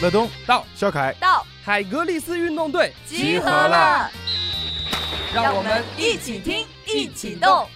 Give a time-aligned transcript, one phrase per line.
[0.00, 4.10] 乐东到，肖凯到，海格力斯运动队集合了，
[5.34, 7.66] 让我们一起听，一起动。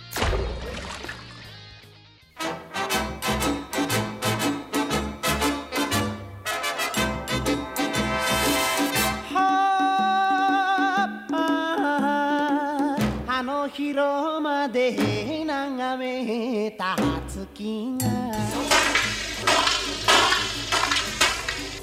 [13.74, 14.96] 広間で
[15.44, 16.96] 眺めた
[17.28, 18.06] 月が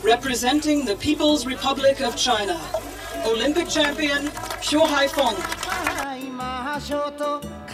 [0.08, 2.58] Representing the People's Republic of China,
[3.26, 4.30] Olympic champion
[4.62, 5.36] Xiu Haifeng.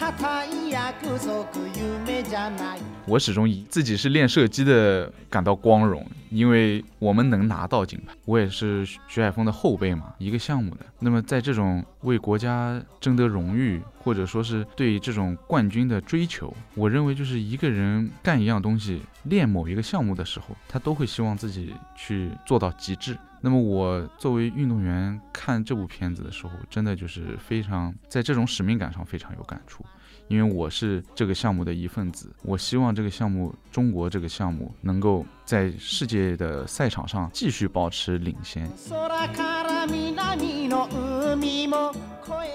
[0.04, 8.14] 会いましょうと固い約束夢じゃない我始终以自己是练射击的感到光荣，因为我们能拿到金牌。
[8.26, 10.86] 我也是徐海峰的后辈嘛，一个项目的。
[11.00, 23.18] 那么在这种为国家争得荣誉，或者说是对这种冠军的追求，我认为就是一个人干一样东西，练某一个项目的时候，他都会希望自己去做到极致。
[23.45, 29.85] 那么我作为运动员看这部片子的时候，真的就是非常在这种使命感上非常有感触。
[30.29, 38.67] 因为我是这个项目的一份子，我希望这个项目，中国这个项目能够在世界的赛场上继续保持领先。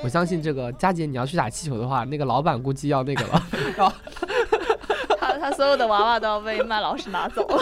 [0.01, 3.43] 我相信这个佳姐，你要去打气球的话，那个老板估计要那个了。
[5.21, 7.61] 他他所有的娃娃都要被麦老师拿走了。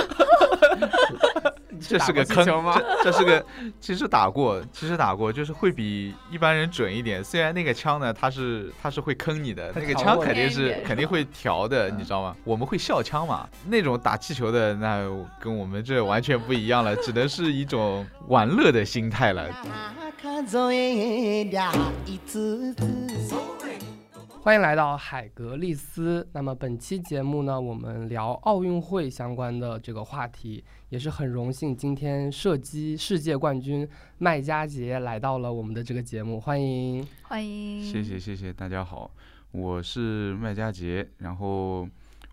[1.80, 2.80] 这是个坑吗？
[3.04, 3.46] 这这是个，
[3.80, 7.24] 其实打过，其实打过，就是会比一般人准一点。
[7.24, 12.36] 虽然那个枪呢，它是它是会坑你的，那个枪肯定是肯定会调的，你知道吗？
[12.44, 15.04] 我们会笑枪嘛，那种打气球的那
[15.40, 19.50] 跟我们这完全不一样了，只能是一种玩乐的心态了。
[24.48, 26.26] 欢迎来到海格力斯。
[26.32, 33.86] 那么本期节目呢，我们聊奥运会相关的这个话题，也是很荣幸，今天射击世界冠军
[34.20, 39.12] 麦佳杰来到了我们的这个节目，欢迎，欢迎，谢谢谢谢，大家好，
[39.52, 41.86] 我是麦佳杰，然后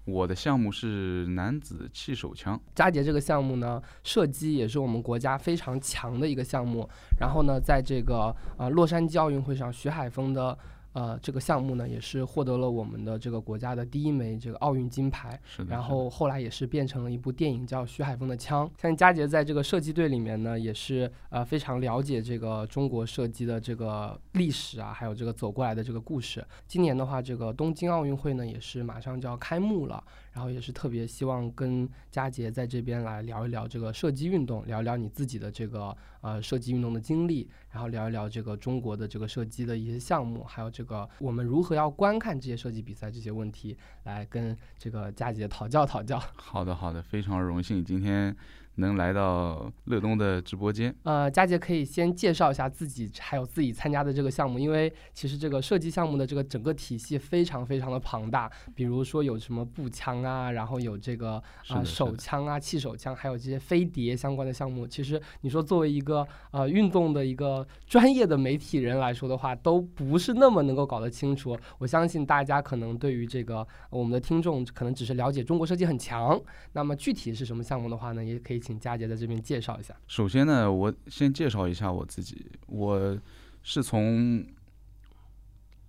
[0.05, 2.61] 我的项目是男子气手枪。
[2.77, 6.89] 佳杰这个项目呢，射击也是我们国家非常强的一个项目。
[7.19, 10.57] 然后呢，在这个呃洛杉矶奥运会上，徐海峰的。
[10.95, 15.39] 呃，这个项目呢，也是获得了我们的这个国家的第一枚这个奥运金牌。
[15.45, 15.71] 是的。
[15.71, 18.67] 然后后来也是变成了一部电影，叫《徐海峰的枪》。
[18.81, 26.43] 像佳杰在这个射击队里面呢，也是呃非常了解这个中国射击的这个历史啊，还有这个走过来的这个故事。
[26.67, 30.03] 今年的话，这个东京奥运会呢，也是马上就要开幕了。
[30.35, 46.21] 然后也是特别希望跟佳杰在这边来聊一聊这个射击运动，聊一聊你自己的这个呃射击运动的经历，然后聊一聊这个中国的这个射击的一些项目，还有这个我们如何要观看这些射击比赛这些问题，来跟这个佳杰讨教讨教。
[46.35, 48.37] 好的，好的，非常荣幸今天。
[48.77, 64.85] 能来到乐东的直播间，呃，佳杰可以先介绍一下自己，还有自己参加的这个项目，因为其实这个设计项目的这个整个体系非常非常的庞大，比如说有什么步枪啊，然后有这个啊手枪啊、气手枪，还有这些飞碟相关的项目。
[64.89, 71.57] 其实你说作为一个呃运动的一个专业的媒体人来说的话，都不是那么能够搞得清楚。
[71.79, 76.41] 我相信大家可能对于这个我们的听众可能只是了解中国设计很强，
[76.73, 78.64] 那么具体是什么项目的话呢，也可以。
[78.65, 79.95] 请佳杰在这边介绍一下。
[80.09, 82.51] 首先呢，我先介绍一下我自己。
[82.67, 83.21] 我
[83.63, 84.45] 是从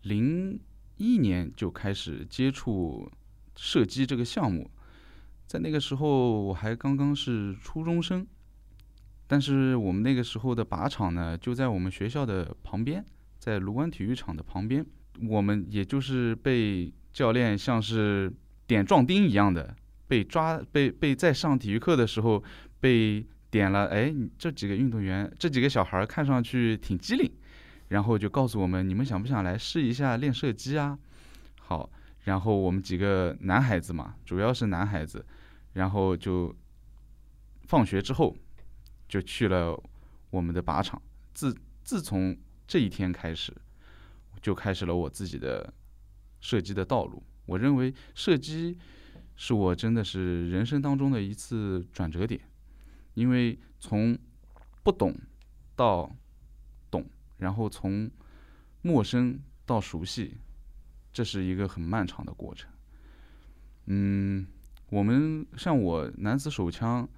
[0.02, 0.59] 零
[0.97, 3.09] 一年就开始接触
[3.56, 4.69] 射击这个项目，
[5.47, 8.28] 在那个时候我还刚刚是初中生，
[9.25, 13.03] 但是我们那个时候的靶场呢就在我们学校的旁边，
[13.40, 14.86] 在卢湾体育场的旁边，
[15.30, 18.31] 我们也就是被教练像是
[18.68, 19.75] 点壮丁一样的。
[20.07, 22.44] 被抓被被在上体育课的时候
[22.85, 27.31] 被点了，哎，这几个运动员，这几个小孩看上去挺机灵，
[27.88, 31.00] 然后就告诉我们，你们想不想来试一下练射击啊？
[31.59, 31.90] 好，
[32.25, 35.25] 然后我们几个男孩子嘛，主要是男孩子，
[35.74, 36.56] 然后就
[37.63, 38.38] 放学之后
[39.10, 39.75] 就去了
[40.30, 41.01] 我们的靶场。
[41.33, 42.38] 自自从
[42.68, 43.51] 这一天开始，
[44.44, 45.74] 就开始了我自己的
[46.39, 47.24] 射击的道路。
[47.48, 48.77] 我认为射击。
[49.38, 52.39] 是我真的是人生当中的一次转折点，
[53.15, 54.15] 因为从
[54.83, 55.13] 不懂
[55.75, 56.15] 到
[56.91, 57.03] 懂，
[57.38, 58.09] 然后从
[58.83, 60.38] 陌生到熟悉，
[61.12, 62.71] 这是一个很漫长的过程。
[63.88, 64.45] 嗯，
[64.91, 67.09] 我们像我男子手枪，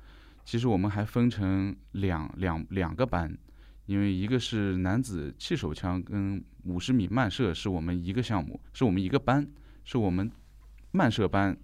[0.46, 3.38] 其实我们还分成两两两个班，
[3.86, 9.46] 因为一个是男子气手枪跟五十米慢射是我们一个项目，是我们一个班，
[9.84, 10.32] 是我们
[10.92, 11.58] 慢射班。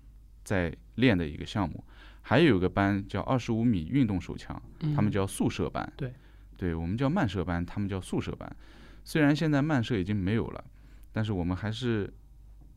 [0.43, 1.81] 在练的一个项目，
[2.23, 4.59] 还有一个班叫二十五米运动手枪，
[4.95, 5.93] 他们嗯叫速射班。
[5.95, 6.11] 对，
[6.57, 8.55] 对我们叫慢射班，他们叫速射班。
[9.03, 10.63] 虽然现在慢射已经没有了，
[11.11, 12.11] 但是我们还是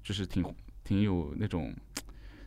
[0.03, 0.45] 就是挺
[0.83, 1.73] 挺有那种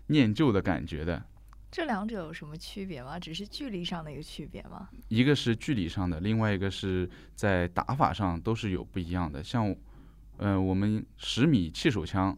[0.07, 1.24] 念旧的感觉的。
[1.72, 3.19] 这两者有什么区别吗？
[3.19, 4.90] 只是距离上的一个区别吗？
[5.07, 9.44] 一个是距离上的，另外一个是在打法上都是有不一样的。
[9.44, 9.74] 像，
[10.38, 12.36] 呃，我们十米气手枪，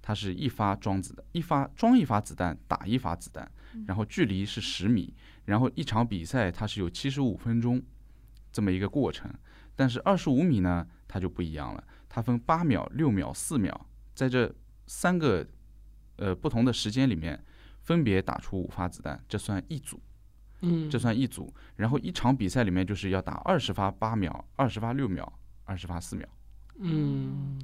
[0.00, 3.50] 它是一发装子的，一发装一发子弹打一发子弹，
[3.86, 5.14] 然后距离是十米，
[5.44, 7.82] 然后一场比赛它是有七十五分钟
[8.52, 9.32] 这么一个过程。
[9.76, 14.52] 但是二十五米呢，它就不一样了，它分八秒、六秒、四秒，在这
[14.86, 15.46] 三个
[16.16, 17.42] 呃不同的时间里面，
[17.80, 20.00] 分别打出五发子弹，这算一组。
[20.62, 21.50] 嗯，这算一组。
[21.76, 25.32] 然后一场比赛里面就是要打二十发八秒、二十发六秒、
[25.64, 26.28] 二十发四秒。
[26.76, 27.58] 嗯，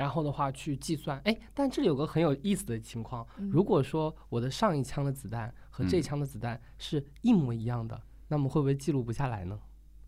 [0.00, 3.50] 然后的话去计算，哎，但这里有个很有意思的情况，嗯。
[3.50, 9.58] 如果说我的上一枪的子弹和这一枪的子弹是一模一样的，那么会不会记录不下来呢？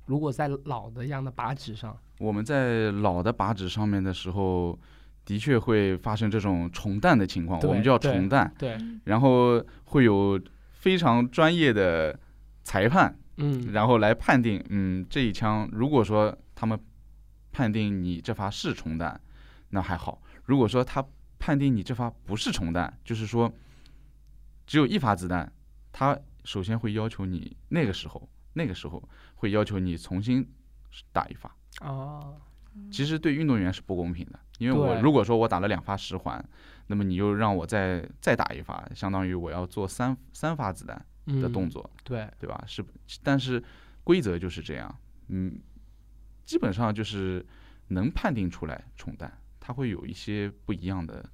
[0.07, 4.79] 如果在老的一样的靶纸上，我们在老的靶纸上面的时候，
[5.27, 8.51] 的确会发生这种重弹的情况，我们叫对重弹。
[8.57, 10.41] 对，然后会有
[10.73, 12.19] 非常专业的
[12.65, 16.81] 裁判，嗯，然后来判定，嗯，这一枪如果说他们
[17.53, 19.21] 判定你这发是重弹，
[19.73, 21.05] 那还好；如果说他
[21.39, 23.53] 判定你这发不是重弹，就是说
[24.67, 25.51] 只有一发子弹，
[25.91, 29.03] 他首先会要求你那个时候，那个时候
[29.35, 30.47] 会要求你重新
[31.11, 31.55] 打一发。
[31.81, 32.41] 哦，
[32.91, 36.45] 其实对运动员是不公平的，因为我如果说我打了两发十环，
[36.87, 41.05] 那么你又让我再再打一发，相当于我要做三三发子弹
[41.41, 41.91] 的动嗯，作。
[42.05, 42.63] 对，对吧？
[42.67, 42.85] 是，
[43.23, 43.63] 但是
[44.05, 44.95] 规则就是这样，
[45.29, 45.59] 嗯，
[46.45, 47.45] 基本上就是
[47.89, 49.33] 能判定出来重弹，
[49.65, 51.25] 它会有一些不一样的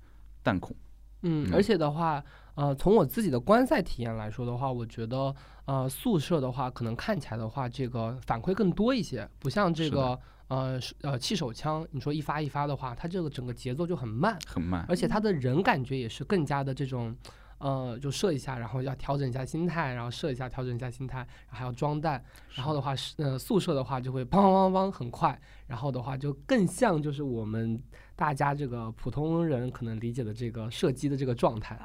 [0.42, 0.76] 弹孔。
[1.22, 1.54] 嗯，嗯。
[1.54, 2.22] 而且的话，
[2.54, 5.34] 呃，从我自己的观赛体验来说的话，我觉得，
[5.64, 17.16] 呃，宿舍的话，可能看起来的话，这个反馈更多一些，不像这个，呃，呃，气手枪，你说一发一发的话，它这个整个节奏就很慢，很慢，而且它的人感觉也是更加的这种，
[17.58, 22.22] 呃，就射一下，然后要调整一下心态，然后射一下，调整一下心态，然后还要装弹，
[22.54, 27.82] 然后的话是呃宿舍的话就会梆梆梆梆很快，然后的话就更像就是我们
[28.18, 31.78] 大家这个普通人可能理解的这个射击的这个状态。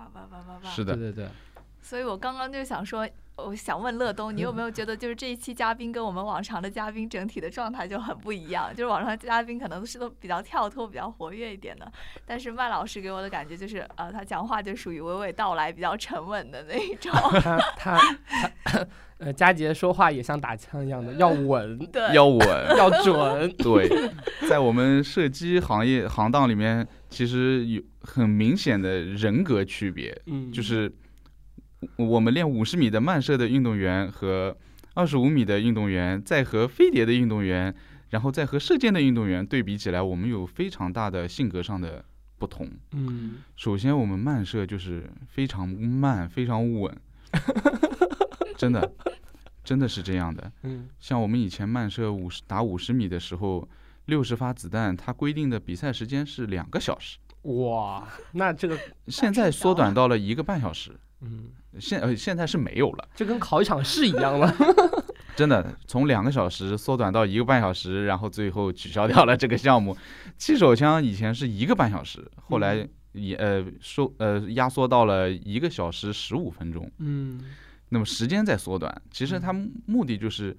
[0.64, 1.30] 是的，对对对，
[1.80, 8.70] 所以我刚刚就想说，我想问乐东，你有没有觉 得就是这一期嘉宾跟我们往常的嘉宾整体的状态就很不一样？
[8.70, 11.92] 就是往常嘉宾可能是都比较跳脱、比较活跃一点的，
[12.26, 17.12] 但是麦老师给我的感觉就是，呃，他讲话就属于娓娓道来、比较沉稳的那一种。
[17.76, 18.88] 他他他
[19.18, 22.40] 呃佳杰说话也像打枪一样的，要稳 对，要稳。
[22.78, 23.52] 要准。
[23.58, 23.90] 对，
[24.48, 30.92] 在我们射击行业行当里面，其实有很明显的人格区别，嗯，就是
[31.98, 34.56] 我们练五十米的慢射的运动员和
[34.94, 37.74] 二十五米的运动员，再和飞碟的运动员，
[38.10, 42.04] 然后再和射箭的运动员对比起来，我们有非常大的性格上的
[42.38, 42.70] 不同。
[42.92, 46.96] 嗯首先，我们慢射就是非常慢、非常稳，
[48.58, 48.92] 真的，
[49.64, 50.52] 真的是这样的。
[50.64, 53.68] 嗯像我们以前慢射五十打五十米的时候，
[54.06, 58.78] 六十发子弹，它规定的比赛时间是两个小时，哇，那这个
[59.08, 60.92] 现在缩短到了一个半小时。
[61.22, 64.54] 嗯，现呃现在是没有了，就跟考一场试一样了。
[65.36, 69.98] 真的从两个小时缩短到一个半小时，然后最后取消掉了这个项目。
[70.38, 76.90] 气手枪以前是一个半小时，后来也呃收呃压缩到了一个小时十五分钟。
[77.00, 77.42] 嗯
[77.90, 79.54] 那么时间在缩短，其实它
[79.86, 80.56] 目的就是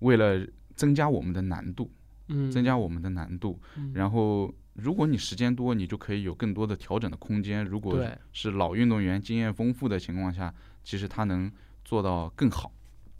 [0.00, 1.90] 为了增加我们的难度，
[2.28, 3.58] 嗯，增加我们的难度。
[3.76, 7.64] 嗯然后，如果你时间多，你就可以有更多的调整的空间。
[7.64, 10.52] 如果是老运动员经验丰富的情况下，
[10.84, 11.50] 其实他能
[11.84, 12.72] 做到更好。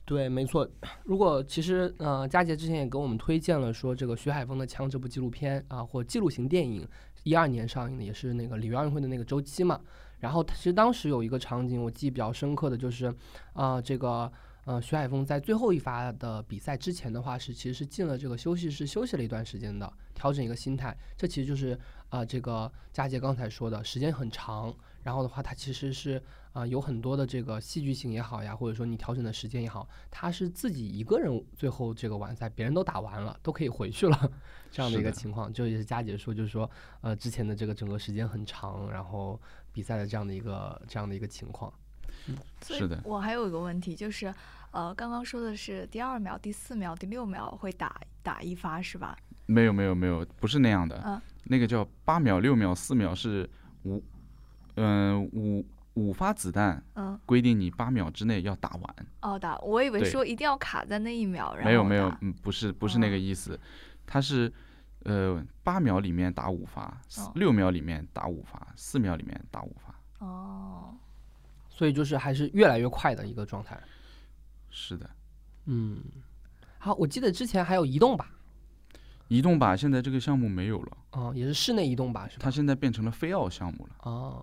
[0.05, 0.69] 对，没错。
[1.05, 6.87] 如果其实呃，佳杰之前也给我们推荐了说这个徐海峰的《枪》这部纪录片啊，或纪录型电影，
[7.25, 9.81] 一二年上映的，也是那个里约奥运会的那个周期嘛。
[10.21, 13.13] 然后其实当时有一个场景我记忆比较深刻的就是，
[13.55, 14.31] 啊、这个
[14.67, 20.97] 呃徐海峰在最后一发的比赛之前的话是其实是进了这个休息室休息了一段时间的，调整一个心态。
[21.17, 26.21] 这其实就是啊、这个佳杰刚才说的时间很长，然后的话他其实是
[26.53, 34.33] 啊、有很多的这个戏剧性也好呀，或者说你调整的时间也好，他是自己一个人最后这个完赛，别人都打完了，都可以回去了，
[34.73, 36.69] 这样的一个情况，就也是佳杰说，就是说，
[37.03, 39.41] 呃，之前的这个整个时间很长，然后
[39.73, 41.73] 比赛的这样的一个这样的一个情况。
[42.63, 44.33] 是的我还有一个问题，就是
[44.71, 49.17] 呃，刚刚说的是第二秒、第四秒、第六秒会打打一发是吧？
[49.47, 51.03] 没有没有没有，不是那样的。
[51.05, 53.49] 嗯那个叫八秒、六秒、四秒是
[53.85, 54.03] 五，
[54.75, 55.65] 嗯、五
[55.95, 58.97] 五发子弹嗯，规定你八秒之内要打完。
[59.21, 63.57] 哦，打，我以为说一定要卡在那一秒，然后没有没有，嗯，不是不是那哦个意思，
[64.05, 64.53] 它是
[65.05, 66.83] 呃八秒里面打五发，
[67.19, 70.27] 哦六秒里面打五发，四秒里面打五发。
[70.27, 70.97] 哦，
[71.77, 73.79] 所以就是还是越来越快的一个状态。
[74.71, 75.11] 是的，
[75.67, 76.03] 嗯，
[76.79, 78.25] 好，我记得之前还有移动靶，
[79.29, 82.41] 移动靶现在这个项目没有了，哦，也是室内移动靶是吧？
[82.41, 84.43] 它现在变成了非奥项目了，哦，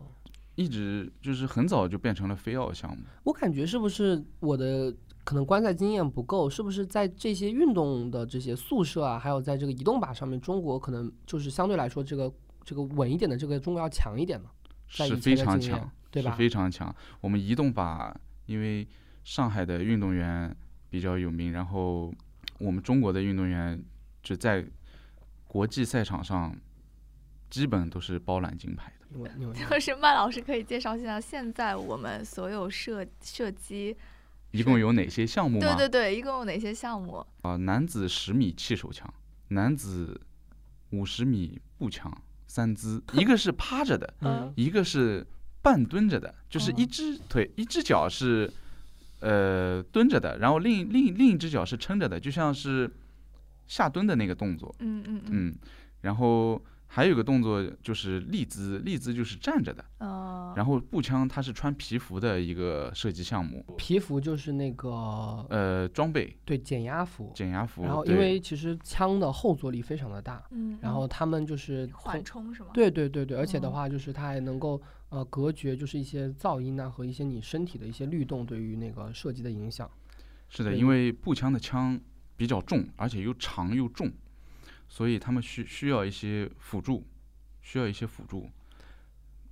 [0.53, 3.03] 一直就是很早就变成了非奥项目。
[3.23, 6.47] 我感觉是不是我的可能观赛经验不够？
[6.47, 12.31] 是不是在这些运动的这些宿舍啊，还有在这个移动靶上面，中国可能就是相对来说这个
[12.63, 14.49] 这个稳一点的这个中国要强一点呢？
[14.95, 16.35] 在是非常强，是对吧？
[16.37, 16.95] 非常强。
[17.19, 18.13] 我们移动靶，
[18.45, 18.87] 因为
[19.23, 20.55] 上海的运动员
[20.91, 22.13] 比较有名，然后
[22.59, 23.83] 我们中国的运动员
[24.21, 24.63] 就在
[25.47, 26.55] 国际赛场上
[27.49, 29.53] 基本都是包揽金牌的。
[29.53, 33.95] 就是麦老师可以介绍一下，现在我们所有射射击，
[34.51, 35.75] 一共有哪些项目吗？
[35.75, 37.25] 对对对，一共有哪些项目？
[37.41, 39.11] 啊、男子十米气手枪，
[39.49, 40.19] 男子
[40.91, 42.11] 五十米步枪，
[42.47, 45.25] 三姿，一个是趴着的，嗯一个是
[45.63, 46.75] 半蹲着的，就是哦。
[46.77, 48.51] 一只腿、一只脚是
[49.21, 52.91] 呃蹲着的，然后另另另一只脚是撑着的，就像是
[53.65, 55.55] 下蹲的那个动作，嗯嗯嗯，嗯，
[56.01, 64.89] 然后还有一个动作就是立姿，立姿就是站着的，哦，然后步枪它是穿皮服的一个射击项目，皮服就是那个
[65.49, 66.35] 呃，装备。
[66.45, 72.69] 对减压服，减压服，然后因为其实枪的后坐力非常的大，嗯，然后他们就是缓冲是吗？
[72.73, 73.71] 对对对对，而且的哦。
[73.71, 74.79] 话就是它还能够
[75.13, 79.87] 呃隔绝就是一些噪音啊和一些你身体的一些律动对于那个射击的影响。
[80.49, 81.99] 是的，因为步枪的枪
[82.35, 84.11] 比较重，而且又长又重，
[84.89, 87.05] 所以他们需需要一些辅助，
[87.61, 88.49] 需要一些辅助。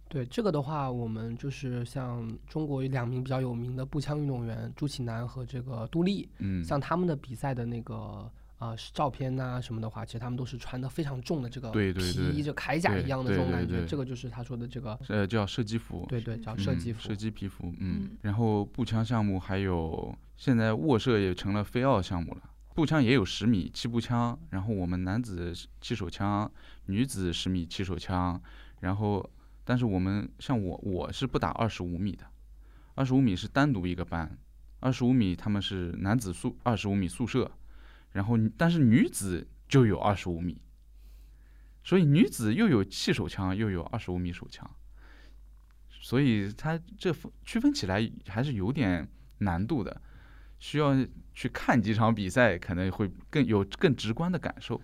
[0.10, 8.30] 对这个的话，我们就是像中国有两名比较有名的步枪运动员朱启南和这个杜丽，嗯，像他们的比赛的那个
[8.62, 13.68] 呃照片呐、什么的话，其实他们都是穿的非常重的这个对对对皮，就铠甲一样的这种感觉。
[13.68, 17.02] 对对对这个就是他说的这个，呃叫射击服，对对，叫嗯射击服。
[17.02, 22.42] 射击皮肤，嗯嗯，然后步枪项目还有现在卧射也成了非奥项目了。
[22.76, 25.52] 步枪也有十米气步枪，然后我们男子
[25.82, 26.50] 气手枪，
[26.86, 28.40] 女子十米气手枪，
[28.82, 29.28] 然后
[29.66, 32.26] 但是我们像我我是不打二十五米的，
[32.94, 34.38] 二十五米是单独一个班，
[34.80, 37.52] 二十五米他们是男子宿二十五米宿舍，
[38.12, 40.62] 然后但是女子就有二十五米，
[41.84, 44.70] 所以女子又有气手枪又有二十五米手枪，
[45.90, 47.16] 所以它这
[47.46, 49.08] 区分起来还是有点
[49.40, 50.02] 难度的，
[50.60, 50.94] 需要
[51.34, 54.82] 去看几场比赛，可能会更有更直观的感受。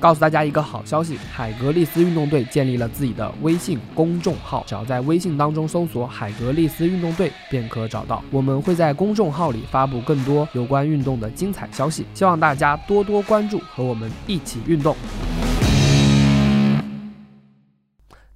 [0.00, 8.24] 告诉大家一个好消息，海格力斯运动队建立了自己的微信公众号，只要在微信当中搜索“海格力斯运动队”便可找到。
[8.30, 14.96] 我们会在公众号里发布更多有关运动的精彩消息，希望大家多多关注，和我们一起运动。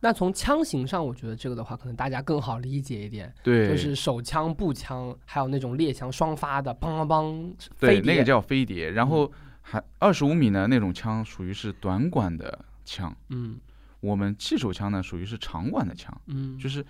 [0.01, 9.33] 那从枪型上，我觉得这个的话，可能大家更好理解一点，对，就是手枪、步枪，还有那种猎枪双发的，梆梆梆，对，飞那个叫飞碟，然后
[9.67, 13.59] 还二十五米呢那种枪属于是短管的枪，嗯
[14.01, 16.85] 我们气手枪呢属于是长管的枪，嗯，就是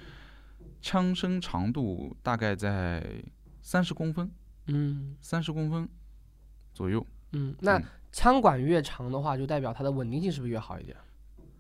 [0.83, 3.23] 枪身长度大概在
[3.63, 4.29] 三十公分，
[4.67, 5.89] 嗯三十公分
[6.73, 7.07] 左右。
[7.31, 10.97] 嗯，那嗯枪管越长的话，就代表它的稳定性是不是越好一点？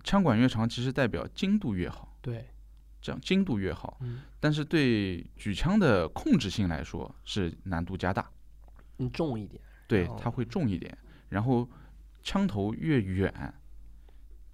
[0.02, 2.48] 枪管越长，其实代表精度越好，对，
[3.00, 3.98] 这样精度越好。
[4.00, 8.28] 嗯但是对举枪的控制性来说是难度加大，
[8.98, 9.62] 嗯，重一点。
[9.62, 10.96] 哦，对它会重一点。
[11.34, 11.68] 然后
[12.22, 13.52] 枪头越远，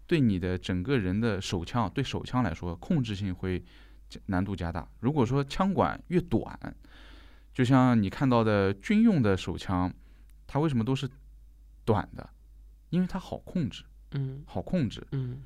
[0.07, 3.63] 对你的整个人的手枪，对手枪来说控制性会
[4.09, 4.89] 加难度加大。
[5.01, 6.59] 如果说枪管越短，
[7.53, 9.93] 就像你看到的军用的手枪，
[10.47, 11.07] 它为什么都是
[11.85, 12.31] 短的？
[12.89, 15.07] 因为它好控制，嗯好控制。
[15.13, 15.43] 嗯，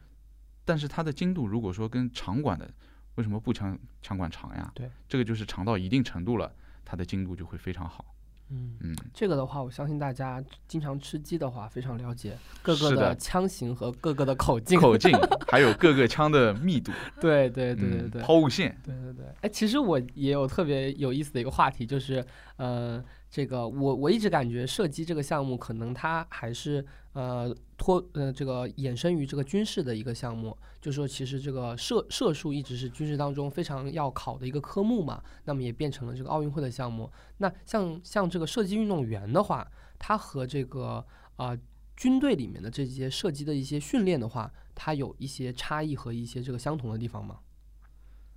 [0.65, 2.73] 但是它的精度如果说跟长管的，
[3.17, 4.71] 为什么步枪枪管长呀？
[4.73, 8.14] 对，这个就是长到一定程度了，它的精度就会非常好。
[8.51, 14.79] 嗯，嗯，这个的话，我相信大家经常吃鸡的话，非常了解各个的的枪型和各个的口径。
[14.79, 15.13] 口径
[15.49, 18.23] 还有各个枪的密度，对对对对嗯对。
[18.23, 22.25] 抛物线，对对对，哎，其实我也有特别有意思的一个话题，就是，
[22.57, 23.03] 呃，
[23.35, 37.11] 这个我我一直感觉射击这个项目，可能它还是呃脱呃这个衍生于这个军事的一个项目，就说其实这个射射术一直是军事当中非常要考的一个科目嘛，那么也变成了这个奥运会的项目。
[37.39, 41.59] 那像像这个射击运动员的话，他和这个啊、
[41.97, 47.41] 军队里面的这些射击的一些训练的话，它有一些差异和一些这个相同的地方吗？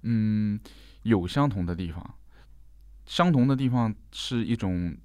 [0.02, 0.60] 嗯，
[1.04, 2.16] 有相同的地方，
[3.08, 4.96] 相同的地方是一种，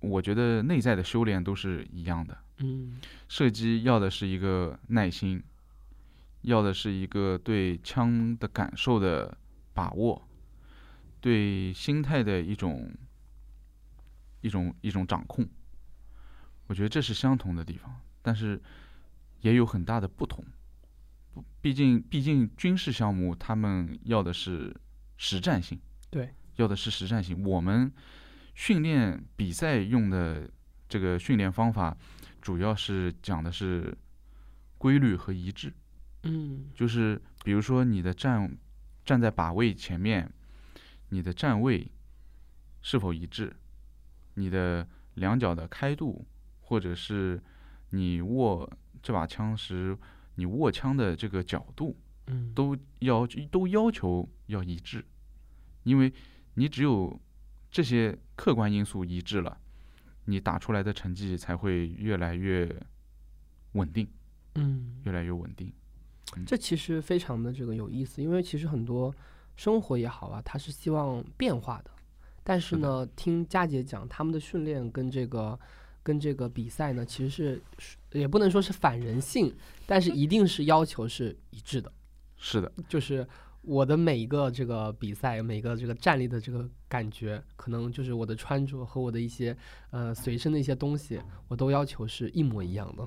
[0.00, 2.36] 我觉得内在的修炼都是一样的。
[2.58, 5.42] 嗯射击要的是一个耐心，
[6.40, 9.36] 要的是一个对枪的感受的
[9.74, 10.22] 把握，
[11.20, 12.90] 对心态的一种
[14.40, 15.46] 一种一种掌控。
[16.68, 18.60] 我觉得这是相同的地方，但是
[19.40, 20.44] 也有很大的不同。
[21.34, 24.74] 不毕竟毕竟军事项目他们要的是
[25.16, 25.78] 实战性，
[26.10, 27.44] 对，要的是实战性。
[27.44, 27.92] 我们
[28.54, 30.50] 训练比赛用的
[30.88, 31.96] 这个训练方法，
[32.40, 33.96] 主要是讲的是
[34.78, 35.72] 规律和一致。
[36.24, 38.56] 嗯就是比如说你的站
[39.04, 40.32] 站在靶位前面，
[41.08, 41.90] 你的站位
[42.80, 43.54] 是否一致，
[44.34, 46.24] 你的两脚的开度，
[46.60, 47.42] 或者是
[47.90, 48.70] 你握
[49.02, 49.98] 这把枪时
[50.36, 55.04] 你握枪的这个角度，嗯，都要都要求要一致，
[55.82, 56.12] 因为
[56.54, 57.18] 你只有
[57.70, 59.58] 这些客观因素一致了，
[60.26, 62.68] 你打出来的成绩才会越来越
[63.72, 64.06] 稳定，
[64.54, 65.72] 嗯，越来越稳定。
[66.46, 69.14] 这其实非常的这个有意思，因为其实很多
[69.56, 71.90] 生活也好啊，它是希望变化的，
[72.42, 75.58] 但是呢，听佳姐讲他们的训练跟这个
[76.02, 79.54] 跟这个比赛呢，其实是是也不能说是反人性，
[79.86, 81.92] 但是一定是要求是一致的，
[82.36, 83.26] 是的，就是
[83.62, 89.56] 我的每一个这个比赛，每个这个站立的这个感觉，可能就是我的穿着和我的一些
[89.90, 93.06] 呃随身的一些东西，我都要求是一模一样的。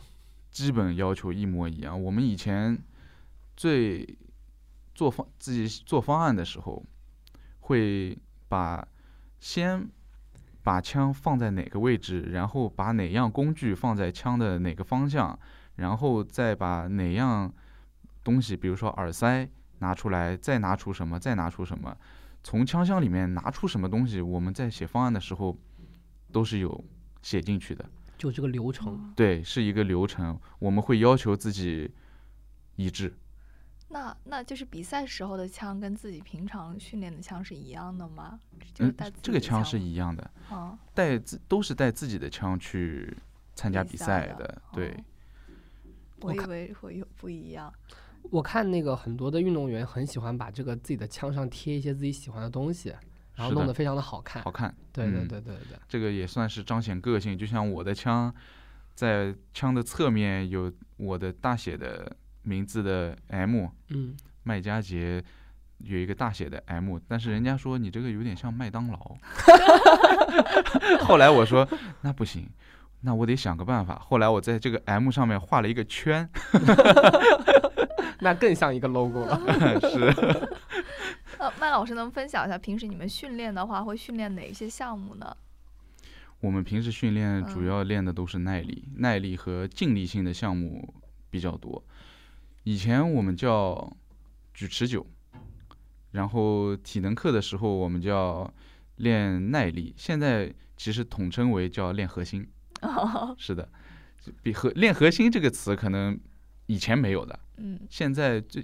[0.52, 2.02] 基本要求一模一样。
[2.02, 2.82] 我们以前
[3.58, 4.18] 最
[4.94, 6.82] 做方自己做方案的时候，
[7.60, 8.88] 会把
[9.42, 9.86] 先
[10.64, 15.38] 把枪放在哪个位置，然后把哪样工具放在枪的哪个方向，
[15.76, 17.54] 然后再把哪样
[18.24, 21.96] 东西，比如说耳塞拿出来，再拿出什么，再拿出什么，
[22.44, 25.58] 从枪箱里面拿出什么东西，我们在写方案的时候
[26.32, 26.84] 都是有
[27.22, 27.84] 写进去的。
[28.18, 31.92] 就这个流程，对，是一个流程，我们会要求自己
[32.78, 33.14] 一致。
[33.90, 38.40] 那那就是比赛时候的枪跟自己平常训练的枪是一样的吗？
[38.74, 43.16] 就是嗯带这个枪是一样的，哦，带自都是带自己的枪去
[43.54, 44.62] 参加比赛比赛的的。
[44.74, 45.04] 对哦，
[46.22, 47.72] 我以为会有不一样。
[48.32, 52.94] 我看那个很多的运动员很喜欢把这个自己的枪上贴一些自己喜欢的东西，
[53.36, 54.42] 然后弄得非常的好看。
[54.44, 54.76] 好看。
[54.92, 57.38] 对对嗯对对对，这个也算是彰显个性。
[57.38, 58.34] 就像我的枪，
[58.94, 65.24] 在枪的侧面有我的大写的名字的 M，嗯，麦佳杰
[65.80, 69.18] 有一个大写的 M，但是人家说你这个有点像麦当劳。
[71.04, 71.68] 后来我说
[72.02, 72.50] 那不行，
[73.02, 74.00] 那我得想个办法。
[74.00, 76.30] 后来我在这个 M 上面画了一个圈，
[78.22, 79.40] 那更像一个 logo 了。
[79.90, 80.00] 是
[81.38, 85.36] 呃，麦老师能分享一下，平时你们训练的话会训练哪一些项目呢？
[86.40, 90.94] 我们平时训练主嗯要练的都是耐力、耐力和静力性的项目
[91.30, 91.84] 比较多。
[92.64, 93.92] 以前我们叫
[94.54, 95.06] 举持久，
[96.12, 98.54] 然后体能课的时候我们叫
[98.98, 102.48] 练耐力，现在其实统称为叫练核心。
[103.38, 103.68] 是的，
[104.44, 106.20] 比核练核心这个词可能
[106.68, 108.64] 以前没有的，嗯，现在这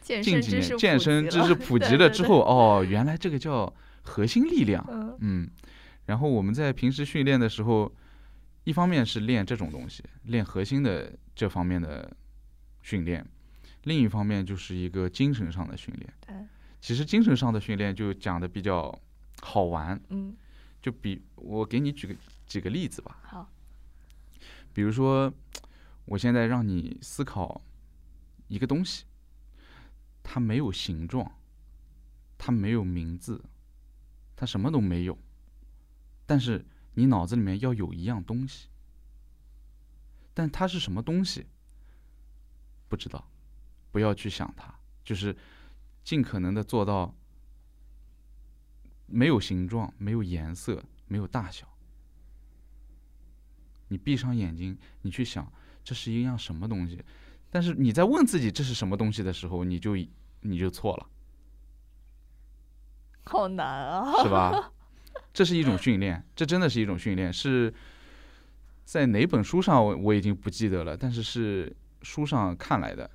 [0.00, 4.84] 近几年健身知识普及了 之后，哦，原来这个叫核心力量。
[4.90, 5.50] 嗯嗯，
[6.06, 7.92] 然后我们在平时训练的时候，
[8.64, 12.10] 一方面是练这种东西，练核心的这方面的
[12.82, 13.24] 训练，
[13.84, 16.12] 另一方面就是一个精神上的训练。
[16.26, 16.34] 对，
[16.80, 18.98] 其实精神上的训练就讲的比较
[19.40, 20.34] 好玩，嗯，
[20.82, 22.14] 就比我给你举个
[22.46, 23.18] 几个例子吧。
[23.22, 23.48] 好，
[24.72, 25.32] 比如说，
[26.10, 27.62] 我现在让你思考
[28.48, 29.04] 一个东西，
[30.24, 31.38] 它没有形状，
[32.36, 33.44] 它没有名字，
[34.34, 35.16] 它什么都没有，
[36.26, 38.66] 但是你脑子里面要有一样东西，
[40.34, 41.46] 但它是什么东西？
[42.88, 43.30] 不知道，
[43.92, 45.36] 不要去想它，就是
[46.02, 47.14] 尽可能的做到
[49.06, 51.68] 没有形状、没有颜色、没有大小。
[53.86, 57.02] 你闭上眼睛，你去想这是一样什么东西，
[57.50, 59.96] 但是你在问自己这是什么东西的时候，你就
[60.42, 61.06] 你就错了，
[63.24, 64.22] 好难啊。
[64.22, 64.72] 是吧？
[65.32, 67.72] 这是一种训练，这真的是一种训练，是
[68.84, 73.08] 在哪本书上我我已经不记得了，但是是书上看来的，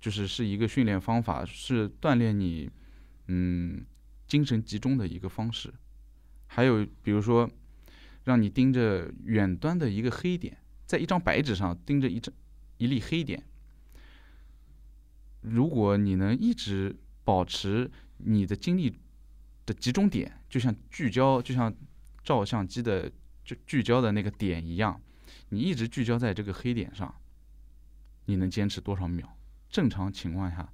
[0.00, 2.70] 就是是一个训练方法，是锻炼你
[3.28, 3.84] 嗯
[4.26, 5.72] 精神集中的一个方式。
[6.46, 7.48] 还有比如说，
[8.24, 10.56] 让你盯着远端的一个黑点，
[10.92, 12.30] 在一张白纸上盯着一张
[12.76, 13.42] 一粒黑点，
[15.40, 18.98] 如果你能一直保持你的精力
[19.64, 21.74] 的集中点，就像聚焦，就像
[22.22, 23.10] 照相机的
[23.42, 25.00] 就聚焦的那个点一样，
[25.48, 27.14] 你一直聚焦在这个黑点上，
[28.26, 29.26] 你能坚持多少秒？
[29.70, 30.70] 正常情况下，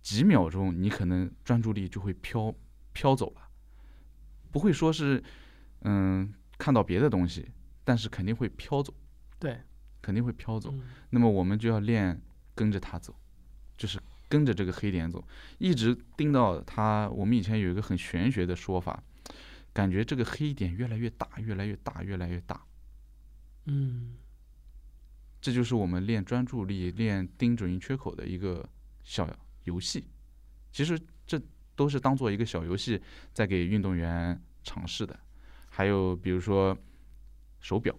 [0.00, 2.54] 几秒钟你可能专注力就会飘
[2.92, 3.48] 飘走了，
[4.52, 5.20] 不会说是
[5.80, 7.48] 嗯看到别的东西，
[7.82, 8.94] 但是肯定会飘走，
[9.42, 9.60] 对，
[10.00, 10.70] 肯定会飘走。
[10.70, 12.22] 嗯那么我们就要练
[12.54, 13.12] 跟着它走，
[13.76, 15.26] 就是跟着这个黑点走，
[15.58, 17.08] 一直盯到它。
[17.10, 19.02] 我们以前有一个很玄学的说法，
[19.72, 22.64] 感觉这个黑点越来越大，越来越大，越来越大。
[23.64, 24.16] 嗯
[25.40, 28.64] 这就是我们练专注力、练盯准一缺口的一个
[29.02, 29.28] 小
[29.64, 30.06] 游戏。
[30.70, 31.40] 其实这
[31.74, 33.02] 都是当做一个小游戏
[33.32, 35.18] 在给运动员尝试的。
[35.68, 36.78] 还有比如说
[37.60, 37.92] 手表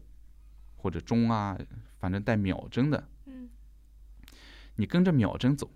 [0.84, 1.58] 或者钟啊，
[1.98, 3.50] 反正带秒针的，嗯
[4.76, 5.72] 你跟着秒针走，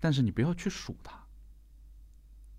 [0.00, 1.26] 但是你不要去数它，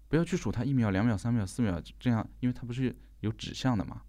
[0.08, 4.04] 不要去数它一秒、两秒、三秒、四秒这样，因为它不是有指向的嘛。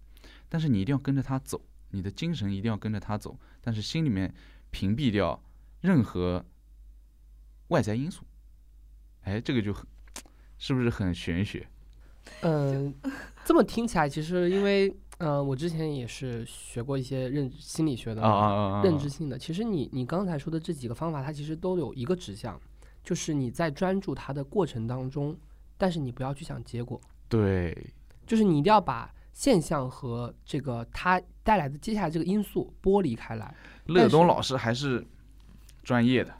[0.47, 4.31] 但是你一定要跟着它走，你的精神一定要跟着它走，但是心里面
[4.69, 5.41] 屏蔽掉
[5.79, 6.45] 任何
[7.69, 8.23] 外在因素。
[9.21, 9.87] 哎，这个就很，
[10.59, 11.67] 是不是很玄学？
[12.41, 12.93] 嗯，
[13.43, 18.83] 这么听起来，其实因为呃，我之前也是学过一些认心理学的啊啊啊！
[18.83, 19.37] 认知性的。
[19.37, 22.59] 其实你你刚才说的这几个方法，它其实都有一个指向，
[23.03, 25.37] 就是你在专注它的过程当中，
[25.77, 27.77] 但是你不要去想结果，对，
[28.25, 33.55] 就是你一定要把现象和这个它带来的接下来这个因素剥离开来。
[33.85, 35.05] 乐东老师还是
[35.83, 36.33] 专业的，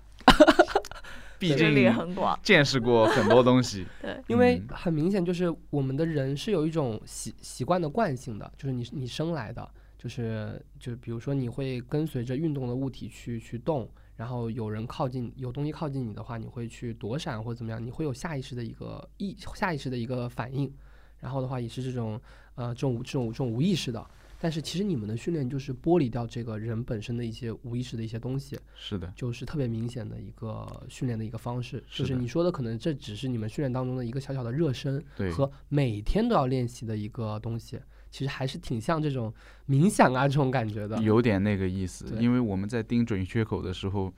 [1.42, 3.88] 毕视竟很广，见识过很多东西。
[4.00, 20.72] 对，因为嗯很明显，就是我们的人是有一种习习惯的惯性的，就是你你生来的，就是就比如说你会跟随着运动的物体去去动，然后有人靠近，有东西靠近你的话，你会去躲闪或者怎么样，你会有下意识的一个意下意识的一个反应，
[21.20, 22.22] 然后的话也是这种
[22.54, 24.08] 呃这种这种这种无意识的。
[24.44, 39.32] 但是其实你们的训练就是剥离掉这个人本身的一些无意识的一些东西，是的，就是特别明显的一个训练的一个方式，是就是你说的可能这只是你们训练当中的一个小小的热身对，和每天都要练习的一个东西，其实还是挺像这种
[39.68, 40.98] 冥想啊这种感觉的。
[41.04, 42.12] 有点那个意思。
[42.20, 44.12] 因为我们在盯准缺口的时候，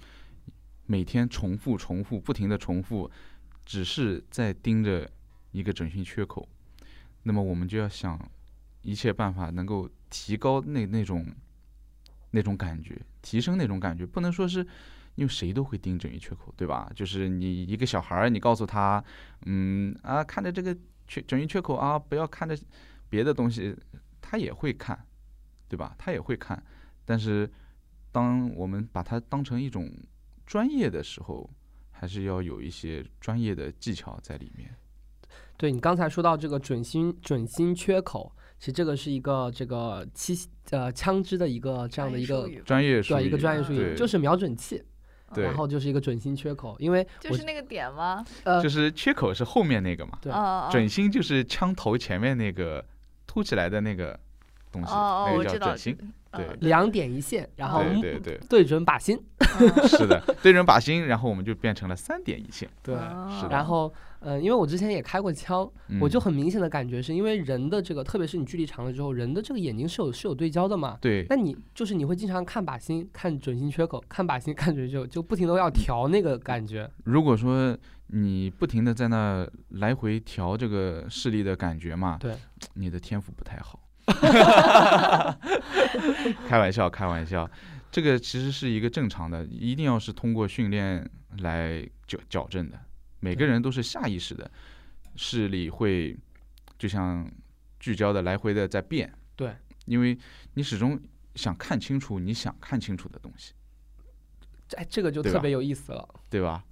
[0.85, 3.11] 每天重复、重复、不停的重复，
[3.65, 5.05] 只是在盯着
[5.51, 6.47] 一个准心缺口。
[7.23, 8.17] 那么我们就要想
[8.83, 11.25] 一切办法能够提高那那种
[12.31, 14.59] 那种感觉，提升那种感觉，不能说是
[15.15, 16.91] 因为谁都会盯准一缺口，对吧？
[16.95, 19.03] 就是你一个小孩儿，你告诉他，
[19.45, 22.57] 嗯啊，看着这个缺准一缺口啊，不要看着
[23.09, 23.75] 别的东西，
[24.21, 25.05] 他也会看，
[25.67, 25.95] 对吧？
[25.97, 26.63] 他也会看，
[27.05, 27.49] 但是
[28.11, 29.91] 当我们把它当成一种
[30.45, 31.49] 专业的时候，
[31.91, 34.75] 还是要有一些专业的技巧在里面。
[35.55, 40.37] 对你刚才说到这个准心准心缺口，其实这个是一个这个七
[40.71, 44.83] 呃枪支的一个这样的一个专业术语专业术语，对一个专业术语，就是瞄准器，
[45.35, 48.23] 然后就是一个准心缺口，因为就是那个点吗？
[48.43, 50.31] 呃就是缺口是后面那个嘛，对
[50.71, 52.83] 准心就是枪头前面那个
[53.27, 54.19] 凸起来的那个
[54.71, 59.15] 东西，那个叫准心。，嗯对两点一线，然后对对对，对准靶心，
[59.59, 62.67] 嗯 是的，对准靶心，然后我们就变成了三点一线。
[62.81, 62.95] 对。
[62.95, 70.97] 哦是的然后，呃，因为我之前也开过枪，我就嗯很明显的感觉是因为人的这个，特别是你距离长了之后，人的这个眼睛是有是有对焦的嘛。
[71.01, 76.89] 对那你就是你会经常看靶心、看准心缺口、看靶心、看准心，就不停的要调那个感觉。
[77.03, 82.33] 如果说你不停的在那来回调这个视力的感觉嘛，对，
[82.75, 83.79] 你的天赋不太好。
[86.47, 87.49] 开玩笑，开玩笑，
[87.91, 91.09] 这个其实是一个正常的，一定要是通过训练
[91.39, 92.79] 来矫矫正的。
[93.23, 94.51] 每个人都是下意识的，
[95.15, 96.17] 视力会
[96.77, 97.25] 就像
[97.79, 99.09] 聚焦的来回的在变。
[99.37, 99.55] 对，
[99.85, 100.17] 因为
[100.55, 100.99] 你始终
[101.35, 103.53] 想看清楚你想看清楚的东西。
[104.75, 106.05] 哎，这个就特别有意思了。
[106.29, 106.65] 对吧？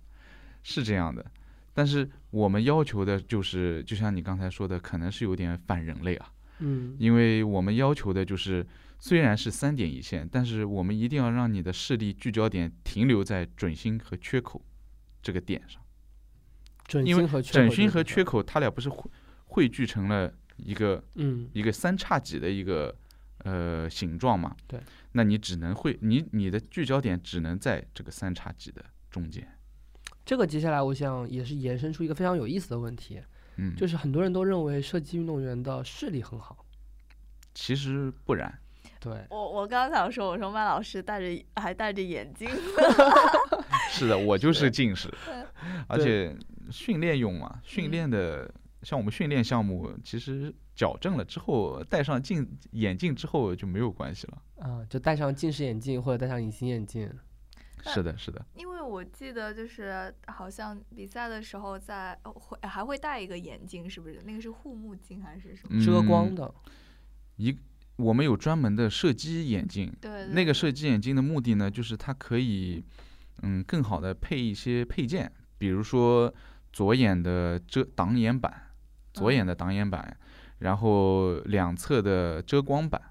[0.62, 1.26] 是这样的，
[1.74, 8.68] 但是我们要求的就是，就像你刚才说的，可能是有点反人类啊，嗯，因为我们要求的就是，
[9.00, 14.62] 虽然是三点一线，但是我们一定要让你的视力聚焦点停留在准心和缺口
[15.22, 15.81] 这个点上，
[17.06, 19.10] 因为准心和缺口它俩不是汇
[19.46, 22.96] 汇聚成了一个嗯，一个三叉戟的一个
[23.44, 24.56] 呃形状嘛？
[24.68, 24.80] 对，
[25.14, 29.48] 那你只能会你你的聚焦点只能在这个三叉戟的中间，
[30.26, 33.22] 这个接下来我想也是延伸出一个非常有意思的问题，
[33.58, 36.66] 嗯，就是很多人都认为射击运动员的视力很好，
[37.54, 38.60] 其实不然。
[39.00, 42.48] 对，我我刚想说，我说麦老师戴着还戴着眼镜
[43.90, 45.12] 是的，我就是近视，
[45.90, 46.38] 而且
[46.72, 48.54] 训练用嘛，训嗯练的
[48.84, 54.42] 像我们训练项目，其实矫正了之后，戴上镜眼镜之后就没有关系了。
[54.60, 57.12] 啊，就戴上近视眼镜或者戴上隐形眼镜。
[57.84, 64.22] 是的，是的，因为我记得就是好像比赛的时候在呃会还会戴一个眼镜，是不是？
[64.24, 65.84] 那个是护目镜还是什么？
[65.84, 66.54] 遮光嗯的，
[67.38, 67.58] 一
[67.96, 72.84] 我们有专门的射击眼镜，对对那个射击眼镜的目的呢，就是它可以，
[73.42, 76.32] 嗯，更好的配一些配件，比如说
[76.72, 78.72] 左眼的遮挡眼板，
[79.14, 80.18] 左眼的挡眼板，
[80.60, 83.02] 然后两侧的遮光板，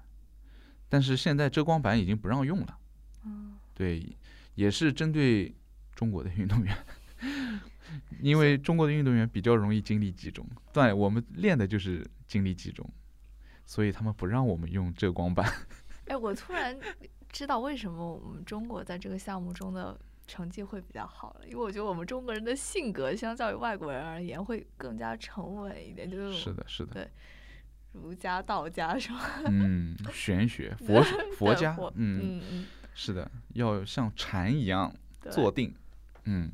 [0.89, 2.77] 但是现在遮光板已经不让用了，
[3.25, 4.15] 嗯对，
[4.55, 5.55] 也是针对
[5.95, 6.75] 中国的运动员。
[8.21, 12.87] 因为中国的运动员比较容易精力集中，对，我们练的就是精力集中，
[13.65, 15.51] 所以他们不让我们用遮光板。
[16.07, 16.77] 哎，我突然
[17.29, 19.99] 知道为什么我们中国在这个项目中的
[20.31, 27.09] 成绩会比较好了，因为我觉得我们中国人的性格相较于外国人而言会更加沉稳一点，就是是的，是的对，
[27.91, 29.41] 儒家、道家是吧？
[29.51, 31.03] 嗯，玄学，佛
[31.37, 34.95] 佛家，嗯，嗯嗯，是的，要像禅一样
[35.29, 35.75] 坐定，
[36.23, 36.49] 嗯，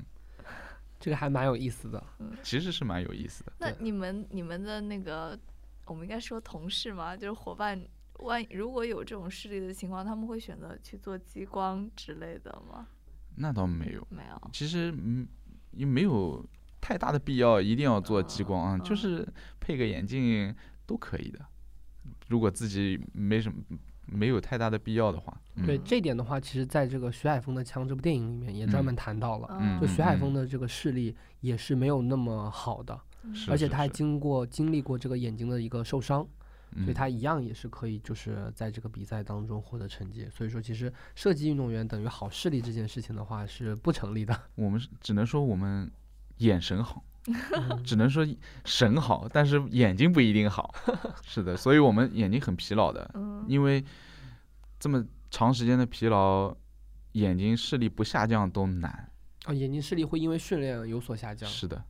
[0.99, 2.03] 这个还蛮有意思的。
[2.41, 3.53] 其实是蛮有意思的。
[3.59, 5.37] 那你们你们的那个，
[5.85, 7.15] 我们应该说同事嘛？
[7.15, 7.79] 就是伙伴，
[8.21, 12.87] 万一如果有这种视力的情况，他们会选择去做激光之类的吗？
[13.37, 14.49] 那倒没有，没有。
[14.51, 15.27] 其实嗯，
[15.71, 16.45] 也没有
[16.81, 19.27] 太大的必要一定要做激光啊，嗯就是
[19.59, 20.53] 配个眼镜
[20.85, 21.39] 都可以的。
[22.27, 23.57] 如果自己没什么
[24.05, 32.97] 没有太大的必要的话，嗯、对这点的话，其实在这个徐海峰的枪这部电影里面也专门谈到了，嗯，就徐海峰的，这个视力也是没有那么好的，
[33.49, 36.25] 而且他还经过经历过这个眼睛的一个受伤，
[36.77, 40.27] 所以嗯他一样也是可以就是在这个比赛当中获得成绩。
[40.29, 44.39] 所以说，其实射击运动员等于好视力这件事情的话是不成立的。
[44.55, 45.91] 我们只能说我们
[46.37, 47.03] 眼神好，
[47.53, 48.25] 嗯只能说
[48.65, 50.73] 神好，但是眼睛不一定好。
[51.25, 53.83] 是的，所以我们眼睛很疲劳的，嗯因为
[54.79, 56.55] 这么长时间的疲劳，
[57.13, 59.09] 眼睛视力不下降都难。
[59.45, 61.49] 啊，眼睛视力会因为训练有所下降。
[61.49, 61.83] 是的，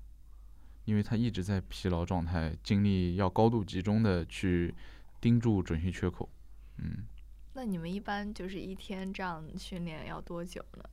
[0.88, 4.74] 因为他一直在疲劳状态，精力要高度集中的去
[5.20, 6.30] 盯住准心缺口。
[6.78, 7.04] 嗯，
[7.52, 10.84] 那你们一般就是一天这样训练要多久呢？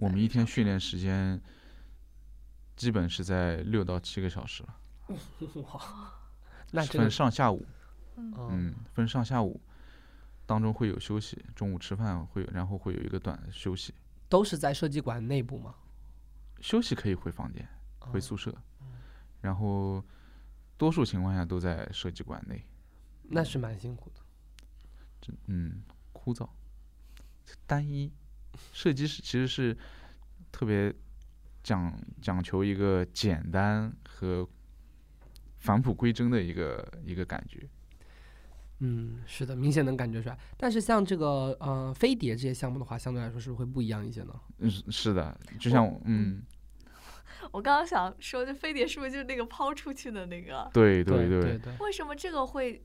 [0.00, 1.40] 我们一天训练时间
[2.74, 4.74] 基本是在六到七个小时了，
[6.72, 7.64] 哇，分上下午。
[8.16, 9.60] 嗯嗯，分上下午，
[10.44, 13.94] 当中会有休息，中午吃饭会有，然后会有一个短休息。
[14.28, 15.72] 都是在射击馆内部吗。
[16.60, 17.68] 休息可以回房间，
[18.00, 18.52] 回哦宿舍，
[19.46, 20.04] 然后
[20.76, 22.60] 多数情况下都在设计馆内。
[23.22, 24.20] 那是蛮辛苦的。
[25.20, 25.82] 这嗯，
[26.12, 26.48] 枯燥，
[27.64, 28.12] 单一。
[28.72, 29.76] 设计是其实是
[30.50, 30.92] 特别
[31.62, 34.48] 讲讲求一个简单和
[35.58, 37.68] 返璞归真的一个一个感觉。
[38.80, 40.38] 嗯，是的，明显能感觉出来。
[40.56, 44.34] 但是像这个呃飞碟这些项目的话，相对来说是会不一样一些呢？
[44.58, 46.42] 嗯，是是的，就像我嗯，
[47.52, 50.68] 我刚刚想说，这飞碟是不是就是那个抛出去的那个？
[50.72, 52.82] 对对对，对，为什么这个会？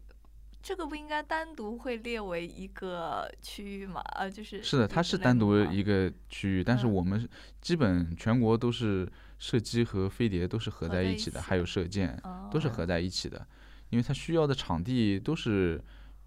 [0.63, 3.99] 这个不应该单独会列为一个区域吗？
[4.13, 6.93] 呃，就是是的，它是单独一个区域，但是嗯。
[6.93, 7.27] 我们
[7.59, 12.15] 基本全国都是射击和飞碟都是合合在一起的，起还有射箭
[12.51, 13.43] 都是哦合在一起的，
[13.89, 15.83] 因为它需要的场地都是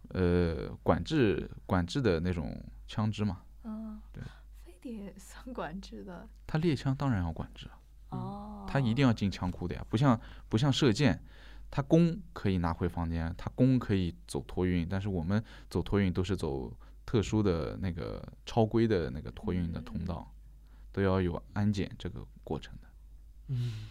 [0.09, 4.21] 呃管制管制的那种枪支嘛，嗯，对，
[4.65, 6.29] 飞碟算管制的？
[6.45, 7.79] 它猎枪当然要管制啊，
[8.15, 8.67] 哦。
[8.69, 11.23] 它一定要进枪库的呀，不像不像射箭。
[11.71, 16.73] 他弓可以拿回房间，他弓可以走托运，但是我们走托运都是走
[17.05, 20.33] 特殊的那个超规的那个托运的通嗯道，
[20.93, 22.89] 都要有安检这个过程的。
[23.49, 23.89] 嗯，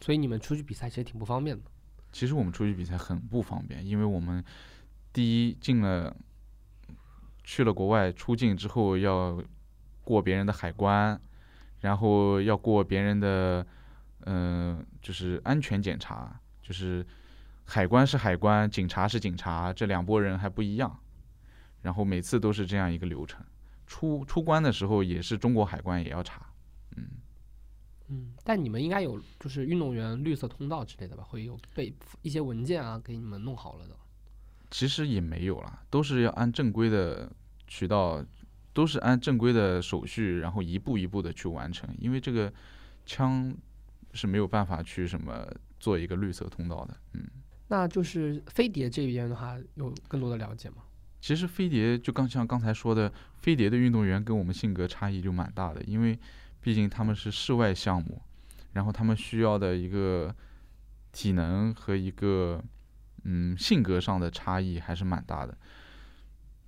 [0.00, 1.64] 所以你们出去比赛其实挺不方便的。
[2.12, 4.44] 其实我们出去比赛很不方便，因为我们
[5.12, 6.16] 第一进了
[7.42, 9.42] 去了国外出境之后要
[10.04, 11.20] 过别人的海关，
[11.80, 13.66] 然后要过别人的
[14.20, 17.06] 嗯、呃就是安全检查，就是
[17.64, 20.98] 海关是海关，警察是警察，这两拨人还不一样。
[21.82, 23.40] 然后每次都是这样一个流程，
[23.86, 26.46] 出出关的时候也是中国海关也要查，
[26.96, 27.04] 嗯。
[28.08, 31.22] 嗯，但你们应该有就是运动员绿色通道之类的吧？
[31.22, 33.94] 会有被一些文件啊，给你们弄好了的。
[34.70, 37.30] 其实也没有啦，都是要按正规的
[37.66, 38.24] 渠道，
[38.78, 41.92] 都是按正规的手续，然后一步一步的去完成。
[41.98, 42.52] 因为这个
[43.04, 43.52] 枪
[44.12, 45.44] 是没有办法去什么
[45.80, 46.96] 做一个绿色通道的。
[47.14, 47.26] 嗯，
[47.66, 50.76] 那就是飞碟这边的话，有更多的了解吗？
[51.20, 56.16] 其实飞碟就刚像刚才说的，飞碟的运动员跟我们性格差异就蛮大的，因为
[56.60, 58.22] 毕竟他们是室外项目，
[58.74, 60.32] 然后他们需要的一个
[61.10, 62.62] 体能和一个
[63.24, 65.58] 嗯性格上的差异还是蛮大的。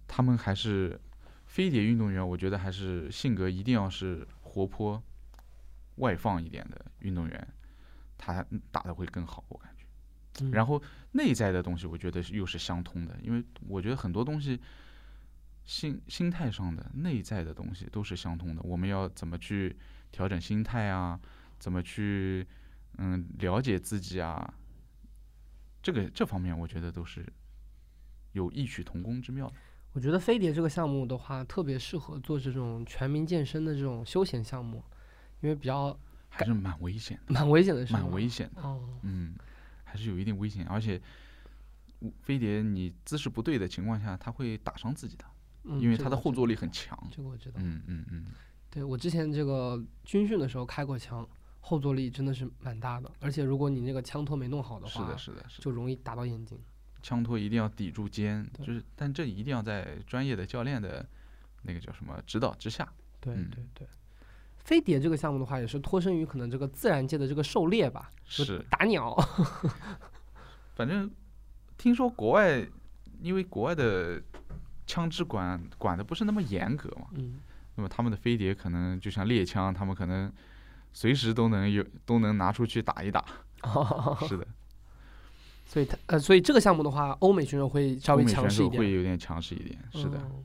[0.09, 1.01] 他们还是
[1.51, 5.03] 飞碟运动员，我觉得还是性格一定要是活泼、
[5.97, 7.49] 外放一点的运动员，
[8.17, 9.85] 他打的会更好，我感觉。
[10.43, 14.61] 嗯然后内在的东西，我觉得又是相通的，因为我觉得很多东西，
[15.65, 18.63] 心心态上的、内在的东西都是相通的。
[18.63, 19.77] 我们要怎么去
[20.13, 21.19] 调整心态啊？
[21.59, 22.47] 怎么去
[22.99, 24.55] 嗯了解自己啊？
[25.83, 27.27] 这个这方面，我觉得都是
[28.35, 29.55] 有异曲同工之妙的。
[29.93, 34.83] 我觉得飞碟这个项目的话，特别适合做这种全民健身的这种休闲项目，
[35.41, 35.99] 因为比较
[36.29, 38.63] 还是蛮危险的，蛮危险的，是蛮危险的。
[38.63, 39.35] 哦，嗯，
[39.83, 41.01] 还是有一定危险，而且
[42.23, 45.25] 飞碟你姿势不对的情况下，它会打伤自己的，
[45.65, 46.97] 嗯因为它的后坐力很强。
[47.11, 47.59] 这个我知道。
[47.61, 48.27] 嗯嗯嗯，
[48.71, 55.65] 对我之前这个军训的时候开过枪，后坐力真的是蛮大的，而且如果你那个枪托没弄好的话，是的，是的，是的。
[55.65, 56.57] 就容易打到眼睛。
[57.03, 61.07] 枪托一定要抵住肩，就是，但这一定要在专业的教练的
[61.63, 62.87] 那个叫什么指导之下。
[63.21, 63.87] 对嗯对对。
[64.59, 69.17] 飞碟这个项目的话，也是脱身于可能这个自然界的这个狩猎吧，是打鸟。
[70.77, 71.11] 反正
[71.79, 72.65] 听说国外，
[73.21, 74.23] 因为国外的
[74.87, 77.41] 枪支管管的不是那么严格嘛，嗯，
[77.75, 80.31] 那么他们的飞碟可能就像猎枪，他们可能
[80.93, 83.25] 随时都能有都能拿出去打一打。
[84.29, 84.47] 是的，
[85.71, 88.81] 所以他呃，所以这个项目的话，欧美选手会稍微强势一点。
[88.81, 89.79] 会有点强势一点。
[89.93, 90.45] 是的，嗯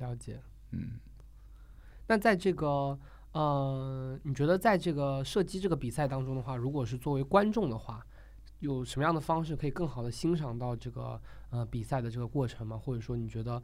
[0.00, 0.38] 了解。
[0.72, 0.90] 嗯。
[2.06, 2.98] 那在这个
[3.32, 8.04] 呃，你觉得在这个射击这个比赛当中的话，如果是作为观众的话，
[8.58, 12.76] 有什么样的方式可以更好的欣赏到这个呃比赛的这个过程吗？
[12.76, 13.62] 或者说你觉得，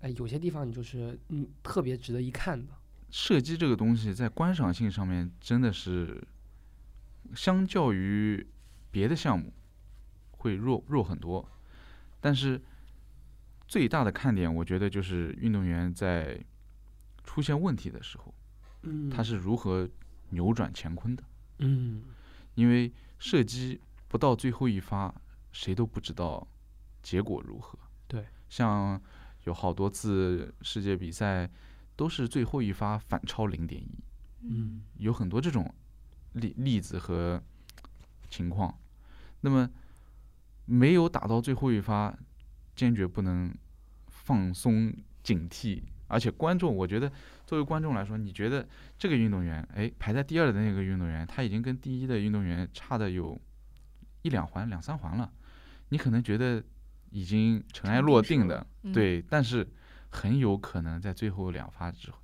[0.00, 2.72] 哎，有些地方你就是嗯特别值得一看的？
[3.10, 6.26] 射击这个东西在观赏性上面真的是，
[7.34, 8.46] 相较于
[8.90, 9.52] 别的项目
[10.42, 11.48] 会弱弱很多，
[12.20, 12.60] 但是
[13.68, 16.38] 最大的看点，我觉得就是运动员在
[17.22, 18.34] 出现问题的时候，
[18.82, 19.88] 嗯他是如何
[20.30, 21.22] 扭转乾坤的。
[21.58, 22.02] 嗯
[22.54, 25.14] 因为射击不到最后一发，
[25.52, 26.46] 谁都不知道
[27.02, 27.78] 结果如何。
[28.08, 29.00] 对，像
[29.44, 31.48] 有好多次世界比赛
[31.94, 34.04] 都是最后一发反超零点一，
[34.42, 35.72] 嗯有很多这种
[36.32, 37.40] 例例子和
[38.28, 38.76] 情况。
[39.40, 39.70] 那么
[40.64, 42.16] 没有打到最后一发，
[42.74, 43.54] 坚决不能
[44.08, 45.82] 放松警惕。
[46.08, 47.10] 而且观众，我觉得
[47.46, 53.40] 作为观众来说，你觉得这个运动员，哎，排在第二的那个运动员，他已经跟第一的运动员差的有
[54.20, 55.32] 一两环、两三环了，
[55.88, 56.62] 你可能觉得
[57.10, 59.66] 已经尘埃落定的，对，但是
[60.10, 62.18] 很有可能在最后两发之后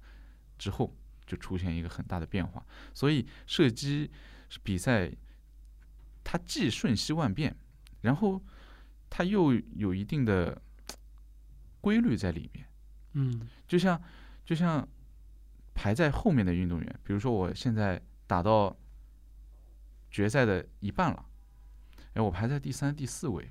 [0.58, 0.94] 之后
[1.26, 2.62] 就出现一个很大的变化。
[2.92, 4.10] 所以射击
[4.62, 5.10] 比赛，
[6.22, 7.56] 它既瞬息万变，
[8.00, 8.42] 然后
[9.10, 10.60] 它又有一定的
[11.80, 12.66] 规律在里面。
[13.12, 13.48] 嗯。
[13.66, 14.00] 就像
[14.44, 14.86] 就像
[15.74, 18.76] 排在后面的运动员，比如说我现在打到
[20.10, 21.26] 决赛的一半了，
[22.14, 23.50] 哎，我排在第三、第四位，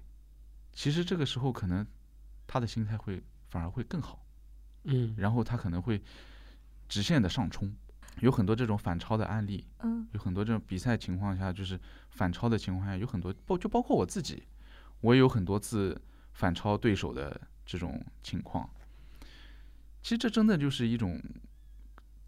[0.74, 1.86] 其实这个时候可能
[2.46, 4.26] 他的心态会反而会更好，
[4.84, 5.14] 嗯。
[5.18, 6.02] 然后他可能会
[6.90, 7.76] 直线的上冲，
[8.21, 14.43] 有很多这种反超的案例，嗯有很多这种比赛情况下就是反超的情况下，有很多包就包括我自己，
[15.01, 15.99] 我也有很多次
[16.34, 18.69] 反超对手的这种情况。
[20.01, 21.21] 其实这真的就是一种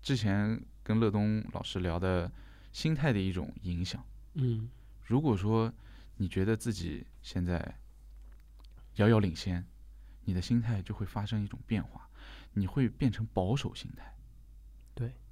[0.02, 2.32] 之前跟乐东老师聊的
[2.72, 4.04] 心态的一种影响。
[4.36, 4.70] 嗯
[5.06, 5.74] 如果说
[6.18, 7.76] 你觉得自己现在
[8.96, 9.66] 遥遥领先，
[10.26, 12.08] 你的心态就会发生一种变化，
[12.54, 14.14] 你会变成保守心态。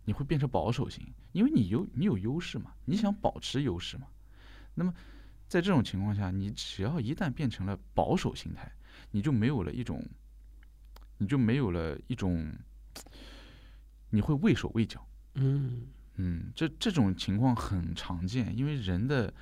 [0.07, 4.07] 对，你会变成保守型，因为你有你有优势嘛，你想保持优势嘛。
[4.73, 4.93] 那么
[5.47, 8.71] 在这种情况下，你只要一旦变成了保守心态，
[9.11, 10.01] 你就没有了一种，
[11.17, 12.53] 你就没有了一种，
[14.09, 15.05] 你会畏手畏脚。
[15.35, 19.33] 嗯嗯，这这种情况很常见，因为人的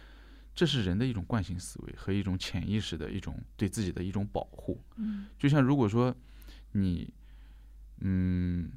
[0.54, 4.84] 这是人的一种惯性思维和一种潜意识的一种对自己的一种保护。
[4.98, 6.16] 嗯就像如果说
[6.74, 7.14] 你，
[8.02, 8.72] 嗯，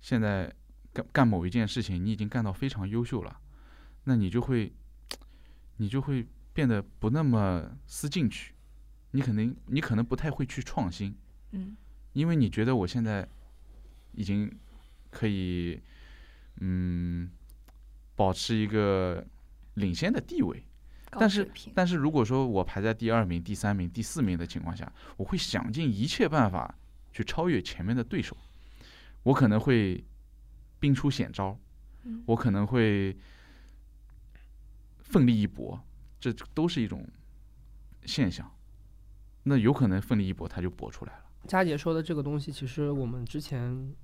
[0.00, 0.50] 现在
[0.96, 3.38] 干干某一件事情，你已经干到非常优秀了，
[4.04, 4.72] 那你就会，
[5.76, 8.54] 你就会变得不那么思进取，
[9.10, 11.14] 你可能你可能不太会去创新，
[11.52, 11.76] 嗯
[12.14, 13.28] 因为你觉得我现在
[14.12, 14.50] 已经
[15.10, 15.78] 可以，
[16.60, 17.30] 嗯，
[18.14, 19.22] 保持一个
[19.74, 20.64] 领先的地位。
[21.10, 26.74] 但是但是如果说我排在第二名、第三名、第四名的情况下，我会想尽一切办法
[27.12, 28.34] 去超越前面的对手。
[29.22, 30.02] 我可能会
[30.86, 31.58] 兵出险招，
[32.04, 33.16] 嗯我可能会
[35.00, 35.80] 奋力一搏，
[36.20, 37.04] 这都是一种
[38.04, 38.48] 现象。
[39.42, 41.24] 那有可能奋力一搏，他就搏出来了。
[41.48, 43.60] 佳杰说的这个东西，其实我们之前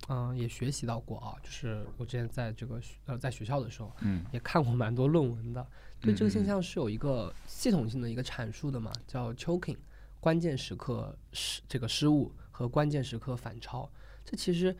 [0.09, 5.65] 嗯、呃也学习到过啊，就是我之前在这个呃在学校的时候嗯，也看过蛮多论文的，
[6.01, 9.77] 对这个现象是有一个系统性的一个阐述的嘛，叫 choking，
[10.19, 13.89] 关键时刻失这个失误和关键时刻反超。
[14.25, 14.75] 这其实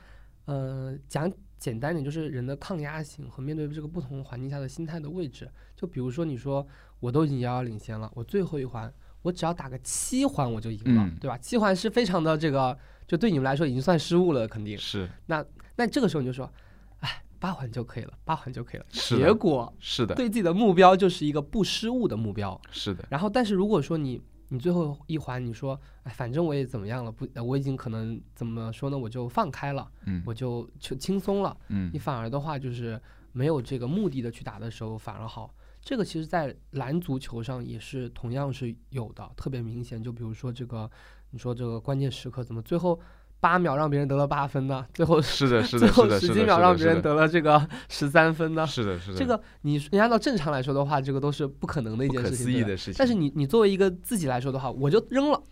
[0.46, 1.32] 呃讲
[1.64, 5.50] 简单点，就是人的抗压性和面对这个不同环境下的心态的位置。
[5.78, 6.68] 就比如说你说
[7.00, 11.38] 我都已经遥遥领先了，我最后一环我只要打个七环我就赢了，嗯对吧？
[11.38, 14.78] 七环是非常的这个，就对你们来说已经算失误了，肯定。
[14.78, 15.46] 是那
[15.78, 16.52] 那这个时候你就说，
[17.00, 18.86] 哎，八环就可以了，八环就可以了。
[18.92, 22.60] 是结果是的，对自己的目标就是一个不失误的目标。
[22.72, 24.22] 是的，然后，但是如果说你
[24.54, 31.58] 你最后一环你说，哎，反正我也怎么样了，不，呃我已经可能怎么说呢，我就放开了，嗯我就就轻松了。
[31.70, 33.02] 嗯你反而的话就是
[33.32, 35.52] 没有这个目的的去打的时候反而好。
[35.82, 40.02] 这个其实，在篮足球上也是同样是有的，特别明显。
[40.04, 40.90] 就比如说这个，
[41.32, 43.00] 你说这个关键时刻怎么最后
[43.44, 44.86] 八秒让别人得了八分呢？
[44.94, 48.66] 最后是的，是最的， 最，后十几，秒让别人，得了这个十三分呢？
[48.66, 52.38] 是的，是的，这个你你按照正常来说的话，这个都是不可能的一件事情。
[52.38, 52.96] 对吧思议的事情。
[52.98, 55.44] 但是你你作为一个自己来说的话，我就扔了，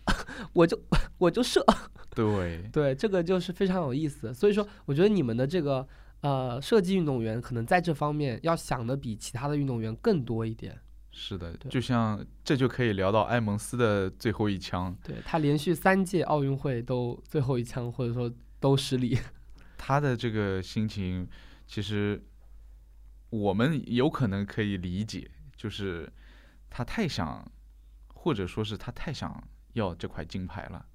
[0.54, 0.80] 我就
[1.18, 1.62] 我就射，
[2.14, 4.32] 对， 对，这个就是非常有意思。
[4.32, 5.86] 所以说，我觉得你们的这个
[6.22, 10.80] 呃射击运动员可能在这方面要想的比其他的运动员更多一点。
[11.14, 19.18] 是的，就像这就可以聊到埃蒙斯的最后一枪，对他连续三届奥运会都最后一枪，或者说都失利。
[19.76, 21.28] 他的这个心情，
[21.66, 22.24] 其实
[23.28, 26.10] 我们有可能可以理解，就是
[26.70, 27.46] 他太想，
[28.14, 29.42] 或者说是他太想
[29.74, 30.86] 要这块金牌了，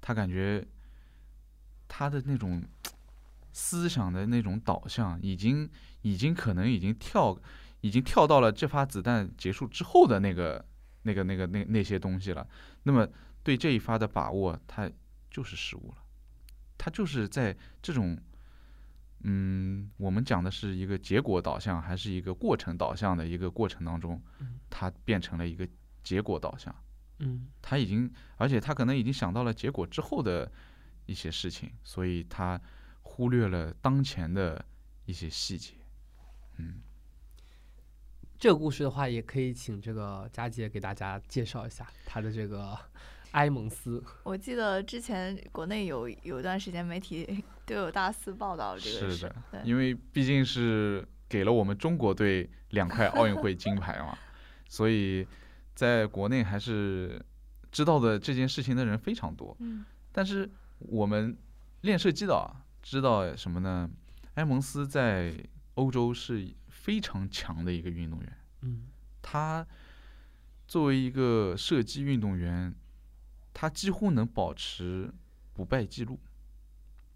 [0.00, 0.64] 他感觉
[1.88, 2.62] 他的那种
[3.52, 5.68] 思想的那种导向，已经
[6.02, 7.36] 已经可能已经跳，
[7.82, 10.64] 已经跳到了这发子弹结束之后的那个
[11.02, 12.48] 那个那个那那些东西了。
[12.84, 13.06] 那么
[13.42, 14.90] 对这一发的把握，它
[15.30, 15.98] 就是失误了。
[16.78, 18.18] 它就是在这种，
[19.20, 25.68] 嗯，我们讲的是一个结果导向，还是一个过程导向的一个过程当中嗯，他变成了一个
[26.02, 26.74] 结果导向。
[27.18, 30.50] 嗯他已经，而且他可能已经想到了结果之后的
[31.06, 32.60] 一些事情，所以他
[33.02, 34.64] 忽略了当前的
[35.04, 35.74] 一些细节。
[36.56, 36.80] 嗯，
[38.42, 42.76] 这个故事的话，也可以请这个佳杰给大家介绍一下他的这个
[43.30, 44.02] 埃蒙斯。
[44.24, 54.18] 我记得之前国内有有一段时间媒体 都有大肆报道这个事是的，因为毕竟是给了我们中国队两块奥运会金牌嘛，
[54.68, 55.24] 所以
[55.72, 57.24] 在国内还是
[57.70, 59.56] 知道的这件事情的人非常多。
[59.60, 61.38] 嗯但是我们
[61.82, 62.50] 练射击的啊，
[62.82, 63.88] 知道什么呢？
[64.34, 65.32] 埃蒙斯在
[65.74, 66.44] 欧洲是
[66.82, 68.38] 非常强的一个运动员。
[68.62, 68.88] 嗯
[69.24, 69.64] 他
[70.66, 72.74] 作为一个射击运动员，
[73.54, 75.12] 他几乎能保持
[75.54, 76.18] 不败记录。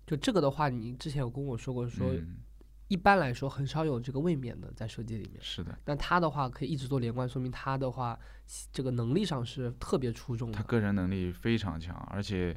[0.06, 2.36] 就这个的话，你之前有跟我说过，说嗯，
[2.86, 5.42] 一般来说很少有这个卫冕的在射击里面。
[5.42, 8.16] 是的，但他的话可以一直做连贯，说明他的话
[8.70, 10.56] 这个能力上是特别出众的。
[10.56, 12.56] 他个人能力非常强，而且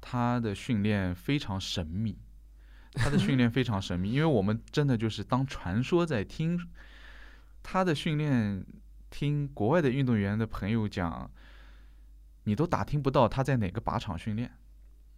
[0.00, 2.16] 他的训练非常神秘。
[2.94, 6.60] 他的训练非常神秘，因为我们真的就是当传说在听
[7.62, 8.64] 他的训练，
[9.10, 11.30] 听国外的运动员的朋友讲，
[12.44, 14.50] 你都打听不到他在哪个靶场训练，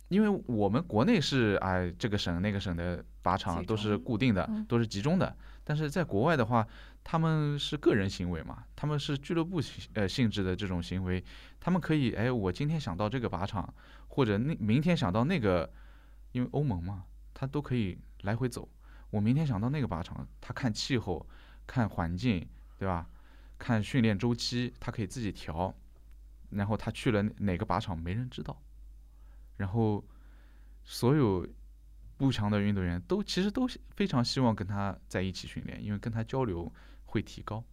[0.09, 6.67] 因为我们国内是哎这个省那个省的靶场都是固定的嗯，都是集中的，但是在国外的话，
[7.03, 11.25] 他们是个人行为嘛，他们是俱乐部性呃性质的这种行为，
[11.59, 13.73] 他们可以哎，我今天想到这个靶场，
[14.09, 15.71] 或者那明天想到那个，
[16.33, 17.05] 因为欧盟嘛，
[17.43, 18.69] 他都可以来回走。
[19.11, 21.29] 我明天想到那个靶场，他看气候、
[21.67, 22.47] 看环境，
[22.79, 23.11] 对吧？
[23.59, 25.75] 看训练周期，他可以自己调。
[26.51, 28.63] 然后他去了哪个靶场，没人知道。
[29.57, 30.05] 然后
[30.85, 31.45] 所有
[32.17, 33.67] 步强的运动员都其实都
[33.97, 36.73] 非常希望跟他在一起训练，因为跟他交流
[37.07, 37.65] 会提高。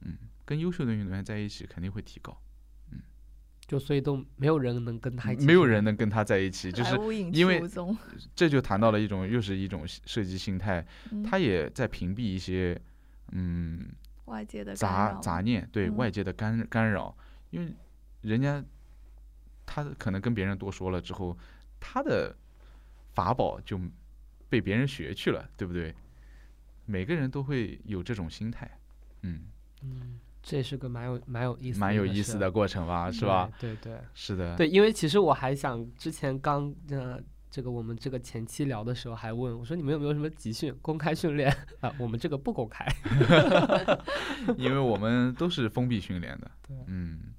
[0.00, 0.16] 嗯，
[0.46, 2.40] 跟优秀的运动员在一起肯定会提高。
[3.68, 5.46] 就所以都没有人能跟他一起。
[5.46, 6.96] 没有人能跟他在一起，就是
[7.32, 7.62] 因为。
[8.34, 12.80] 这就谈到了一种又是一种设计心态，嗯他也在屏蔽一些
[13.32, 13.86] 嗯
[14.24, 17.16] 外界的杂杂念对嗯外界的干干扰，
[17.50, 17.72] 因为
[18.22, 18.64] 人家
[19.66, 21.36] 他可能跟别人多说了之后，
[21.78, 22.34] 他的
[23.12, 23.78] 法宝就
[24.48, 25.94] 被别人学去了，对不对？
[26.86, 28.70] 每个人都会有这种心态，
[29.22, 29.42] 嗯，
[29.82, 30.18] 嗯，
[30.48, 33.50] 这也是个蛮有蛮有意思蛮有意思的过程吧，是吧？？
[33.60, 37.20] 对对对是的，对，因为其实我还想之前刚呃
[37.50, 41.94] 这个我们这个前期聊的时候还问我说你们有没有什么集训公开训练 啊？
[41.98, 42.86] 我们这个不公开。
[44.56, 46.50] 因为我们都是封闭训练的。
[46.66, 47.34] 对嗯，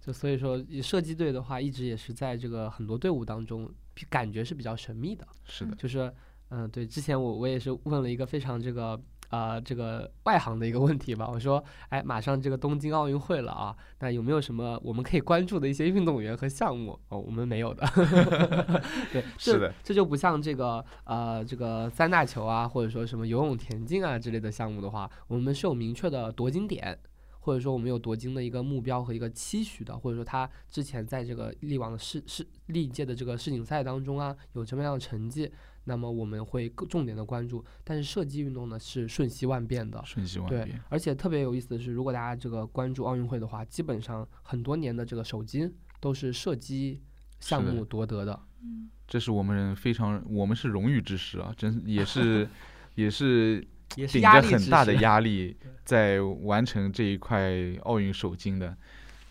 [0.00, 5.26] 就所以说，以射击队的话，一直也是在这个很多队伍当中，比感觉是比较神秘的。
[5.46, 6.12] 是的，就是，
[6.50, 16.98] 嗯，对，之前我我也是问了一个非常这个啊、这个外行的一个问题吧，我说，哎，马上这个东京奥运会了啊，那有没有什么我们可以关注的一些运动员和项目？
[17.08, 17.86] 哦，我们没有的。
[19.12, 26.98] 对，这是的，这就不像这个呃这个三大球啊，或者说什么游泳、田径啊之类的项目的话，我们是有明确的夺金点。
[27.38, 35.48] 或者说我们有夺金的一个目标和一个期许的，或者说他之前在这个历往的世世历届的这个世锦赛当中啊，有什么样的成绩，
[35.86, 37.64] 那么我们会更重点的关注。
[37.82, 47.00] 但是射击运动呢是瞬息万变的，瞬息万对变。，而且特别有意思的是，如果大家这个关注奥运会的话，基本上很多年的这个首金都是射击
[47.40, 48.38] 项目夺得的。
[48.62, 52.48] 嗯，这是我们非常，我们是荣誉之师啊，真 也是
[52.94, 53.66] 也是
[53.96, 58.76] 也是顶压着很大的压力 在完成这一块奥运首金的。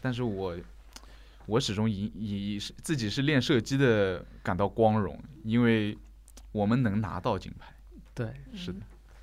[0.02, 0.56] 但是我
[1.48, 5.98] 我始终以以是自己是练射击的感到光荣，因为
[6.56, 7.76] 我们能拿到金牌。
[8.14, 8.80] 对，是的，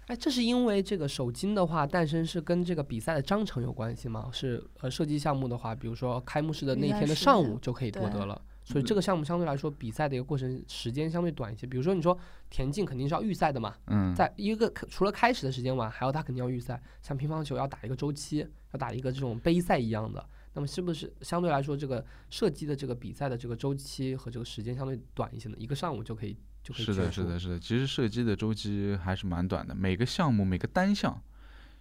[0.08, 4.28] 哎，这是因为这个首金的话诞生是跟这个比赛的章程有关系吗？
[4.30, 8.38] 是呃射击项目的话，比如说开幕式的那一天的上午就可以夺得了。
[8.64, 11.66] 所以这个项目相对来说比赛的一个过程时间相对短一些。
[11.66, 12.16] 比如说你说
[12.48, 16.80] 田径肯定是要预赛的嘛，嗯，在一个除了开始的时间晚，还有它肯定要预赛。
[17.00, 20.24] 像乒乓球要打一个周期，要打一个这种杯赛一样的。
[20.54, 25.56] 那么是不是相对来说，这个射击的这个比赛的这个周期和这个时间相对短一些呢？
[25.58, 27.58] 一个上午就可以就可以是的，是的，是的。
[27.58, 31.20] 其实射击的周期还是蛮短的，每个项目每个单项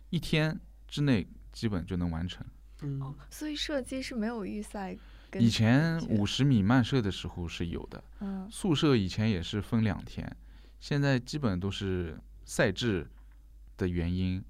[0.10, 2.46] 一天之内基本就能完成。
[2.82, 4.98] 嗯哦，所以射击是没有预赛
[5.34, 10.36] 以前五十米慢射的时候是有的，嗯速射以前也是分两天，
[10.80, 13.08] 现在基本都是赛制
[13.78, 14.44] 的原因，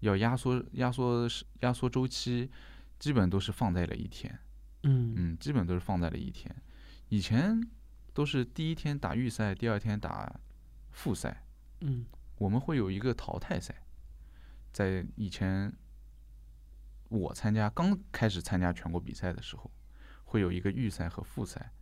[0.00, 2.50] 要压缩压缩时压缩周期，
[2.98, 4.36] 基本都是放在了一天。
[4.82, 6.54] 嗯嗯，基本都是放在了一天。
[7.10, 7.60] 以前
[8.14, 10.40] 都是第一天打预赛，第二天打
[10.92, 11.44] 复赛，
[11.80, 12.06] 嗯
[12.38, 13.74] 我们会有一个淘汰赛。
[14.72, 15.72] 在以前
[17.08, 19.70] 我参加刚开始参加全国比赛的时候，
[20.24, 21.72] 会有一个预赛和复赛，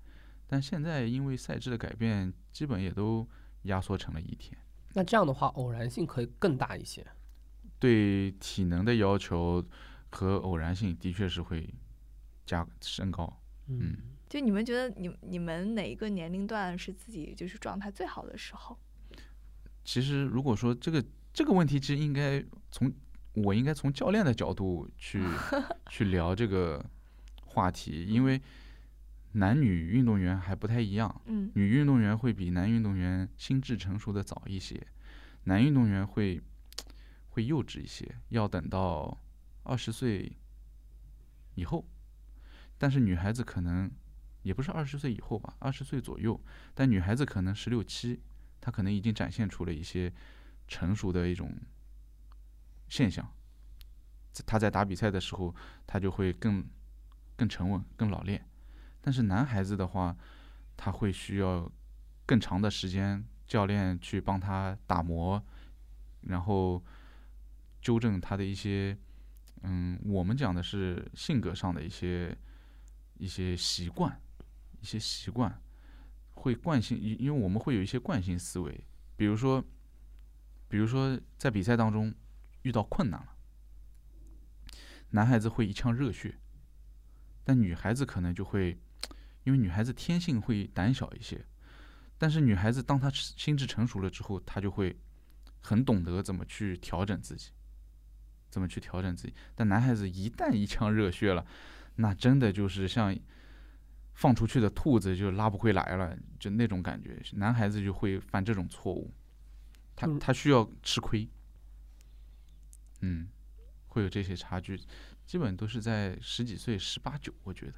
[0.47, 3.29] 但现在因为赛制的改变，基本也都
[3.63, 4.59] 压缩成了一天。
[4.95, 7.07] 那这样的话，偶然性可以更大一些。
[7.79, 9.65] 对体能的要求
[10.11, 11.73] 和偶然性的确是会
[12.45, 13.43] 加升高。
[13.69, 13.97] 嗯
[14.33, 18.79] 就你们觉得你你们哪一个年龄段是自己就是状态最好的时候？
[19.85, 21.05] 其实如果说这个
[21.35, 22.91] 这个问题，其实应该从
[23.35, 25.23] 我应该从教练的角度去
[25.91, 26.83] 去聊这个
[27.45, 28.41] 话题，因为
[29.33, 31.53] 男女运动员还不太一样，嗯。
[31.55, 34.83] 女运动员会比男运动员心智成熟的早一些，
[35.45, 36.41] 男运动员会
[37.29, 39.21] 会幼稚一些，要等到
[39.65, 40.33] 二十岁
[41.55, 41.85] 以后，
[42.79, 43.91] 但是女孩子可能
[44.43, 46.41] 也不是二十岁以后吧，二十岁左右，
[46.75, 48.21] 但女孩子可能十六七，
[48.61, 50.13] 她可能已经展现出了一些
[50.69, 51.53] 成熟的一种
[52.89, 53.29] 现象。
[54.47, 55.55] 她在打比赛的时候，
[55.87, 56.65] 她就会更
[57.37, 58.47] 更沉稳、更老练。
[59.01, 60.17] 但是男孩子的话，
[60.77, 61.71] 他会需要
[62.25, 65.43] 更长的时间，教练去帮他打磨，
[66.23, 66.83] 然后
[67.81, 68.97] 纠正他的一些，
[69.63, 72.37] 嗯，我们讲的是性格上的一些
[73.19, 74.21] 一些习惯，
[74.83, 75.63] 一些习惯
[76.35, 78.85] 会惯性，因因为我们会有一些惯性思维，
[79.17, 79.65] 比如说，
[80.69, 82.15] 比如说在比赛当中
[82.63, 83.35] 遇到困难了，
[85.13, 86.39] 男孩子会一腔热血，
[87.43, 88.79] 但女孩子可能就会。
[89.45, 91.45] 因为女孩子天性会胆小一些，
[92.17, 94.97] 但是女孩子当她心智成熟了之后，她就会
[95.61, 97.51] 很懂得怎么去调整自己，
[98.49, 99.35] 怎么去调整自己。
[99.57, 101.45] 但男孩子一旦一腔热血了，
[101.97, 103.13] 那真的就是像
[104.15, 107.21] 放出去的兔子就拉不回来了，就那种感觉。
[107.33, 109.13] 男孩子就会犯这种错误，
[109.97, 111.29] 他嗯他需要吃亏，
[113.01, 113.29] 嗯，
[113.89, 114.79] 会有这些差距，
[115.27, 117.75] 基本都是在十几岁、十八九，我觉得。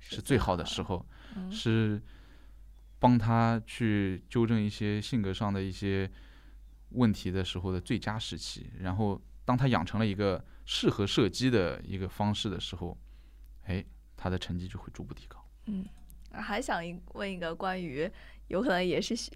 [0.00, 2.00] 是最好的时候，嗯是
[3.00, 6.08] 帮他去纠正一些性格上的一些
[6.90, 8.70] 问题的时候的最佳时期。
[8.78, 12.96] 然后，当他养成了一个适合射击的一个方式的时候，
[13.64, 13.84] 哎，
[14.16, 15.37] 他的成绩就会逐步提高。
[16.32, 18.10] 还想一问一个关于
[18.48, 19.30] 有可能也是需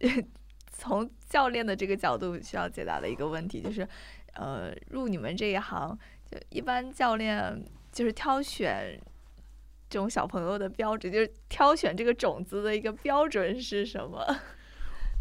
[0.72, 3.86] 从教练的这个角度需要解答的一个问题，就是
[4.34, 5.98] 呃，入你们这一行，
[6.30, 7.62] 就一般教练
[7.92, 8.98] 就是挑选
[9.90, 14.24] 这种小朋友的标准，就是挑选这个种子的一个标准是什么？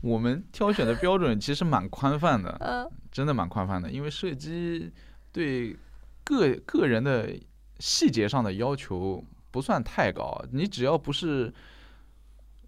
[0.02, 4.92] 我们挑选的标准其实蛮宽泛的，嗯真的蛮宽泛的，因为射击
[5.32, 5.76] 对
[6.24, 7.30] 个个人的
[7.80, 11.54] 细节上的要求不算太高，你只要不是，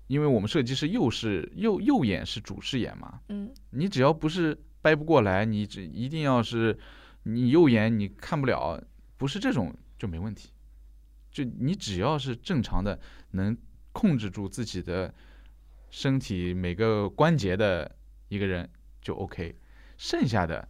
[0.07, 6.77] 因为我们设计师右视右右眼是主视眼嘛，嗯你只要不是掰不过来，你只一定要是
[7.23, 8.83] 你右眼你看不了，
[9.17, 10.49] 不是这种就没问题。
[11.31, 12.99] 就你只要是正常的，
[13.31, 13.57] 能
[13.91, 15.11] 控制住自己的
[15.89, 17.95] 身体每个关节的
[18.27, 18.69] 一个人
[19.01, 19.55] 就 OK，
[19.97, 20.67] 剩下的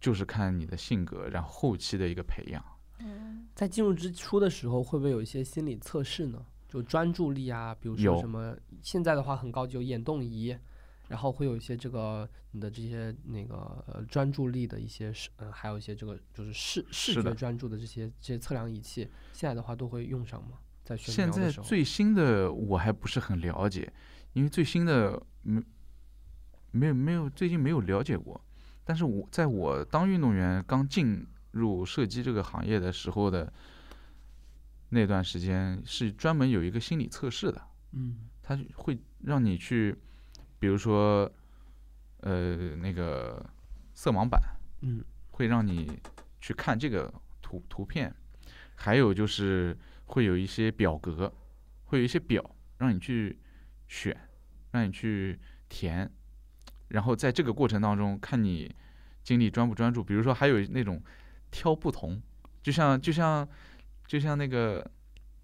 [0.00, 2.64] 就是看你的性格，然后后期的一个培养。
[3.02, 6.44] 嗯在进入之初的时候，会不会有一些心理测试呢？
[6.68, 10.56] 就专注力啊，比如说什么，现在的话很高级有眼动仪，
[11.08, 20.58] 然后会有一些这个你的这些那个呃专注力的一些视，呃，还有一些这个就是视视觉专注的这些这些测量仪器，现在的话都会用上吗？
[20.84, 23.92] 在选现在瞄的时候，最新的我还不是很了解，
[24.32, 25.60] 因为最新的没
[26.70, 28.40] 没有没有最近没有了解过。
[28.84, 33.52] 但是我在我当运动员刚进入射击这个行业的时候的
[34.90, 39.96] 那段时间，是专门有一个心理测试的，嗯它会让你去，
[40.58, 41.30] 比如说，
[42.20, 43.48] 呃，那个
[43.94, 44.42] 色盲版，
[44.82, 46.00] 嗯会让你
[46.40, 48.14] 去看这个图图片，
[48.74, 49.76] 还有就是
[50.06, 51.32] 会有一些表格，
[51.84, 52.44] 会有一些表
[52.78, 53.38] 让你去
[53.86, 54.16] 选，
[54.72, 55.38] 让你去
[55.68, 56.10] 填，
[56.88, 58.74] 然后在这个过程当中看你
[59.22, 60.02] 精力专不专注。
[60.02, 61.00] 比如说还有那种
[61.50, 62.20] 挑不同，
[62.62, 63.46] 就像就像
[64.06, 64.88] 就像那个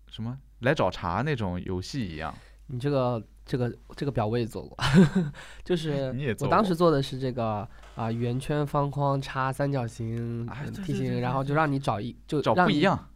[0.09, 2.35] 什么来找茬那种游戏一样。
[2.69, 4.77] 你这个这个这个表我也做过，
[5.65, 10.49] 就是 你也做我当时做的是这个啊、圆圈、方框、叉、三角形、
[10.85, 12.55] 梯形，然后就让你找一就找。
[12.55, 13.09] 不一样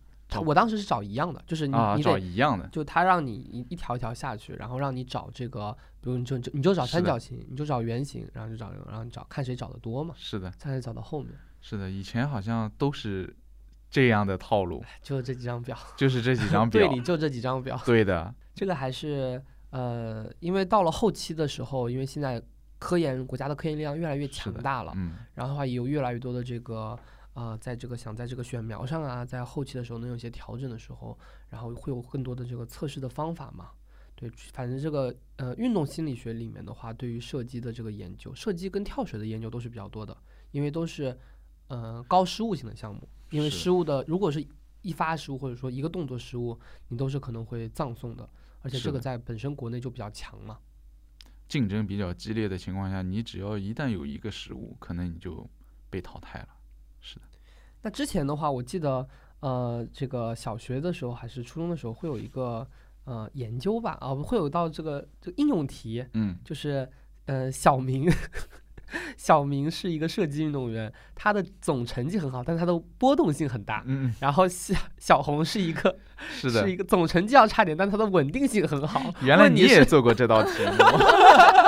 [0.46, 2.64] 我当时是找一样的，就是你、你得一样的。
[2.68, 13.34] 就他让你一一条一条下去，然后让你找这个，比如你就就你就找三角形，你就找圆形，然后就找然后你找看谁找的多嘛，是的，看谁找到后面，是的，以前好像都是
[13.90, 16.88] 这样的套路，就这几张表，就是这几张 表。
[16.88, 17.80] 对里就这几张表。
[17.84, 22.42] 对的，这个还是呃，因为到了后期的时候，因为现在
[22.78, 26.98] 科研国家的科研力量越来越强大了，嗯，然后的话也有越来越多的这个
[27.34, 33.70] 呃，在这个想在这个选苗上啊，在后期的时候能有一些调整的时候，然后会有更多的这个测试的方法嘛。
[34.14, 40.16] 对，反正这个呃运动心理学里面的话，对于射击的这个研究，射击跟跳水的研究都是比较多的，
[40.50, 41.16] 因为都是
[41.70, 44.46] 呃高失误性的项目，因为失误的如果是
[44.82, 46.58] 一发失误或者说一个动作失误，
[46.88, 48.28] 你都是可能会葬送的，
[48.62, 50.58] 而且这个在本身国内就比较强嘛。
[51.48, 55.48] 竞争比较激烈的情况下，你只要一旦有一个失误，可能你就
[55.88, 56.48] 被淘汰了。
[57.00, 57.22] 是的，
[57.82, 59.08] 那之前的话，我记得
[59.40, 62.68] 呃，这个小学的时候还是初中的时候会有一个
[63.04, 66.88] 呃研究吧，啊，会有到这个这个应用题，嗯，就是
[67.26, 68.08] 呃小明，
[69.16, 73.82] 小明是一个射击运动员，他的总成绩很好，但是他的波动性很大。
[73.86, 79.00] 嗯然后小小红是一个嗯， 是的是一，个总成绩要差点，但他的稳定性很好。
[79.22, 80.74] 原来你也做过这道题目，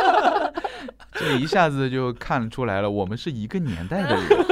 [1.12, 4.46] 这一下子就看出来了，我们是一个年代的人，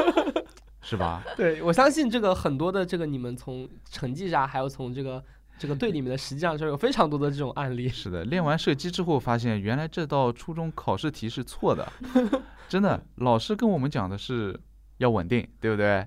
[0.83, 1.23] 是吧？
[1.37, 5.23] 对我相信这个很多的这个你们从成绩上，还有从这个
[5.61, 7.87] 这个队里面的实际上是有非常多的这种案例。
[7.87, 11.93] 是的，练完射击之后发现，原来这道初中考试题是错的，
[12.67, 14.59] 真的，老师跟我们讲的是
[14.97, 16.07] 要稳定，对不对？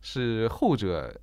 [0.00, 1.20] 是后者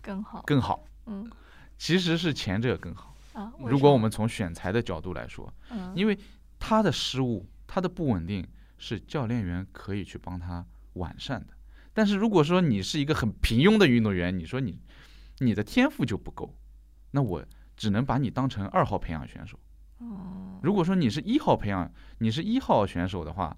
[0.00, 0.44] 更好。
[0.46, 1.28] 更好，嗯
[1.76, 3.16] 其实是前者更好。
[3.32, 6.16] 啊，如果我们从选材的角度来说，嗯因为
[6.60, 8.46] 他的失误、他的不稳定
[8.78, 11.48] 是教练员可以去帮他完善的。
[11.92, 14.78] 但是如果说你是一个很平庸的运动员，你说你
[15.38, 16.54] 你的天赋就不够，
[17.12, 17.44] 那我
[17.76, 19.58] 只能把你当成二号培养选手。
[19.98, 23.56] 哦如果说你是一号培养，你是一号选手的话，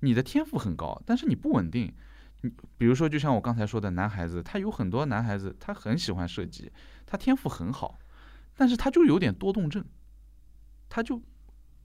[0.00, 1.92] 你的天赋很高，但是你不稳定。
[2.42, 6.72] 你比如说，就像我刚才说的，男孩子，他有很多男孩子，他很喜欢射击，
[7.06, 7.98] 他天赋很好，
[8.56, 9.84] 但是他就有点多动症，
[10.88, 11.22] 他就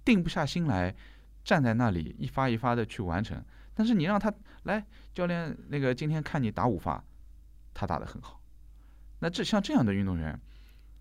[0.03, 0.95] 定不下心来，
[1.43, 3.43] 站在那里一发一发的去完成。
[3.73, 4.33] 但是你让他
[4.63, 7.03] 来，教练，那个今天看你打五发，
[7.73, 8.41] 他打得很好。
[9.25, 10.39] 那这像这样的运动员，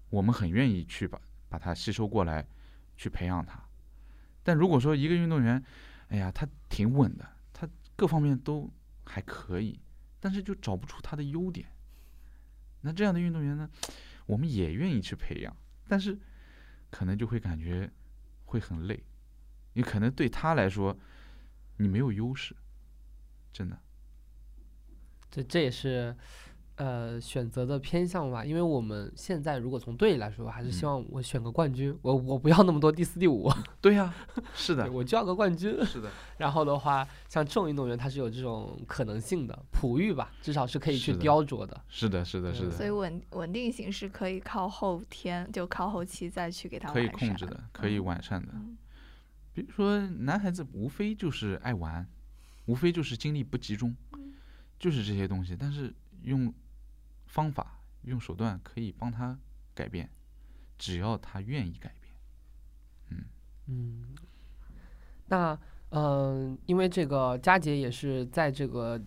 [0.08, 2.46] 我们很愿意去把把他吸收过来，
[2.96, 3.62] 去培养他。
[4.42, 5.62] 但如果说一个运动员，
[6.08, 8.72] 哎呀，他挺稳的，他各方面都
[9.04, 9.78] 还可以，
[10.20, 11.68] 但是就找不出他的优点。
[12.80, 13.68] 那这样的运动员呢，
[14.24, 15.54] 我们也愿意去培养，
[15.86, 16.18] 但是
[16.90, 17.92] 可能就会感觉
[18.46, 19.04] 会很累，
[19.74, 20.98] 你可能对他来说，
[21.76, 22.56] 你没有优势，
[23.52, 23.78] 真的。
[25.30, 26.16] 这这也是
[26.76, 33.50] 呃选择的偏向吧，因为我们现在如果从队里来说，还是希嗯望我选个冠军，我我不要那么多第四、第五，
[33.80, 34.12] 对呀、
[34.54, 35.84] 是的，我就要个冠军。
[35.84, 41.80] 是的，然后的话，像这种运动员，他是有这种可能性的，璞玉吧，至少是可以去雕琢的。
[41.88, 48.48] 是的，是的，是对的，所以稳稳定性是可以靠后天，就靠后期再去给他可以完善控制的，可以嗯完善的。
[48.54, 48.76] 嗯
[49.54, 52.04] 比如说，男孩子无非就是爱玩，
[52.66, 53.94] 无非就是精力不集中，
[54.80, 55.56] 就是这些东西。
[55.56, 55.94] 但是
[56.24, 56.52] 用
[57.34, 59.36] 方法、用手段可以帮他
[59.74, 60.08] 改变，
[60.78, 62.14] 只要他愿意改变。
[63.10, 63.24] 嗯
[63.66, 64.14] 嗯，
[65.26, 65.58] 那
[65.90, 69.00] 嗯、因为这个佳杰也是在这个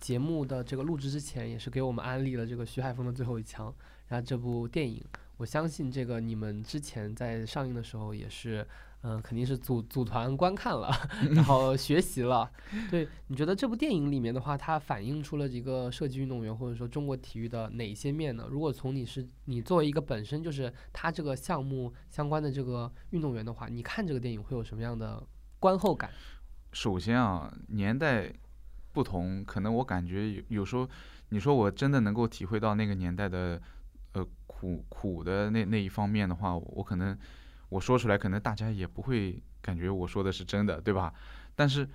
[0.00, 3.72] 节目的这个录制之前，也是给我们安利了这个徐海峰的最后一枪，
[4.08, 5.00] 然后这部电影，
[5.36, 8.66] 我相信这个你们之前在上映的时候也是。
[9.02, 10.90] 嗯，肯定是组组团观看了，
[11.30, 12.50] 然后学习了。
[12.90, 18.46] 对，你觉得这部电影里面的话，它反映出了一个射击运动员或者说中国体育的哪些面呢？
[18.50, 25.24] 如果从你是你作为一个本身就是他这个项目相关的这个运动员的话，你看这个电影会有什么样的
[25.60, 26.10] 观后感？
[26.72, 28.32] 首先啊，年代
[28.92, 30.88] 不同，可能我感觉有有时候，
[31.28, 33.62] 你说我真的能够体会到那个年代的
[34.12, 37.16] 呃苦苦的那那一方面的话，我可能
[37.68, 41.12] 我说出来，可能大家也不会感觉我说的是真的，对吧？
[41.54, 41.88] 但是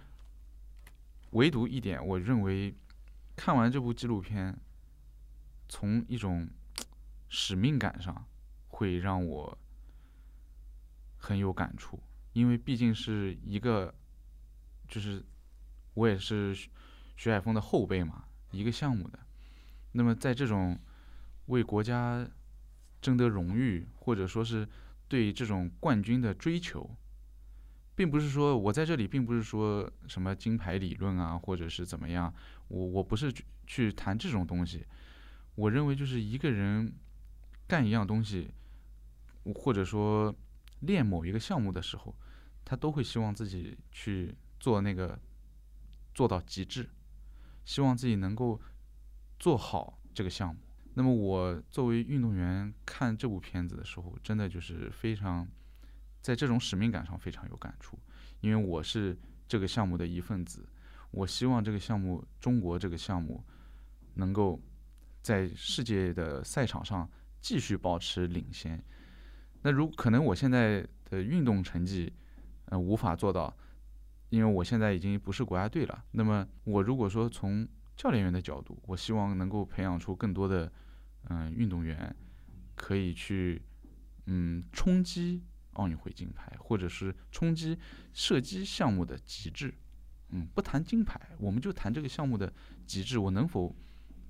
[1.32, 2.76] 唯独一点，我认为
[3.36, 4.56] 看完这部纪录片，
[5.68, 6.48] 从一种
[7.30, 8.26] 使命感上，
[8.68, 9.58] 会让我
[11.18, 12.00] 很有感触，
[12.34, 13.94] 因为毕竟是一个，
[14.88, 15.24] 就是
[15.96, 16.54] 我也是
[17.16, 19.18] 徐海峰的后辈嘛，一个项目的。
[19.94, 20.80] 那么在这种
[21.48, 22.28] 为国家
[23.02, 24.68] 争得荣誉，或者说是
[25.14, 26.90] 对这种冠军的追求，
[27.94, 32.34] 并不是说我在这里，并不是说什么金牌理论啊，或者是怎么样，
[32.68, 34.84] 我我不是去去谈这种东西。
[35.54, 36.92] 我认为就是一个人
[37.68, 38.50] 干一样东西，
[39.54, 40.36] 或者说
[40.80, 42.16] 练某一个项目的时候，
[42.66, 45.20] 他都会希望自己去做那个
[46.16, 46.90] 做到极致，
[47.66, 48.60] 希望自己能够
[49.38, 50.60] 做好这个项目。
[50.96, 55.48] 那么我作为运动员看这部片子的时候，真的就是非常
[56.22, 57.98] 在这种使命感上非常有感触，
[58.42, 59.18] 因为我是
[59.48, 60.68] 这个项目的一份子，
[61.12, 63.44] 我希望这个项目中国这个项目
[64.14, 64.62] 能够
[65.22, 67.10] 在世界的赛场上
[67.42, 68.82] 继续保持领先。
[69.64, 72.14] 那如可能我现在的运动成绩，
[72.66, 73.56] 呃，无法做到，
[74.30, 76.04] 因为我现在已经不是国家队了。
[76.12, 80.72] 那么我如果说从教练员的角度，我希望能够培养出更多的
[81.30, 82.16] 嗯、呃运动员，
[82.76, 83.62] 可以去
[84.26, 87.78] 嗯冲击奥运会金牌，或者是冲击
[88.14, 89.74] 射击项目的极致。
[90.30, 92.52] 嗯，不谈金牌，我们就谈这个项目的
[92.88, 93.76] 极致，我能否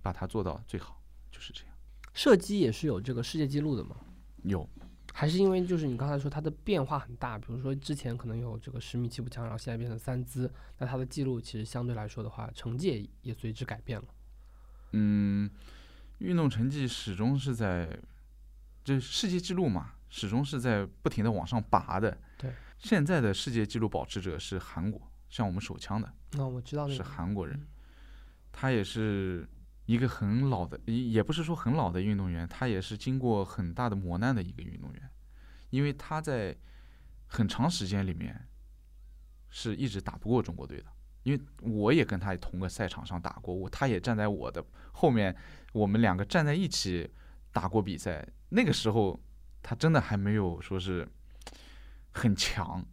[0.01, 1.01] 把它做到最好，
[1.31, 1.73] 就是这样。
[2.13, 3.95] 射击也是有这个世界纪录的吗？
[4.43, 4.69] 有，
[5.15, 14.05] 还是因为就是你刚才说它的变化很大，比如说之前可能有这个十米气步枪，然后现在变成三姿，那它的记录其实相对来说的话，成绩也也随之改变了。
[14.93, 15.49] 嗯，
[16.17, 17.97] 运动成绩始终是在，
[18.83, 22.17] 这世界纪录嘛，始终是在不停的往上拔的。
[22.37, 24.99] 对，现在的世界纪录保持者是韩国，
[25.29, 27.67] 像我们手枪的那、我知道那是韩国人嗯，
[28.51, 29.47] 他也是
[29.85, 35.09] 一个很老的，也也不是说很老的运动员，他也是经过很大的磨难的一个运动员，
[35.69, 36.55] 因为他在
[37.27, 38.47] 很长时间里面
[39.49, 40.85] 是一直打不过中国队的。
[41.23, 44.61] 因为我也跟他同个赛场上打过，我他也站在我的
[44.91, 45.33] 后面，
[45.71, 47.09] 我们两个站在一起
[47.53, 48.27] 打过比赛。
[48.49, 49.17] 那个时候
[49.61, 51.07] 他真的还没有说是
[52.11, 52.85] 很强，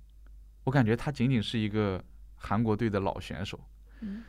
[0.62, 2.00] 我感觉他仅仅是一个
[2.36, 3.58] 韩国队的老选手。
[4.00, 4.22] 嗯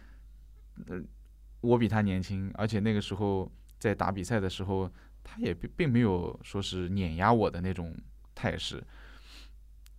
[1.62, 4.92] 我比他年轻，而且那个时候在打比赛的时候，
[5.24, 7.96] 他也并并没有说是碾压我的那种
[8.36, 8.84] 态势。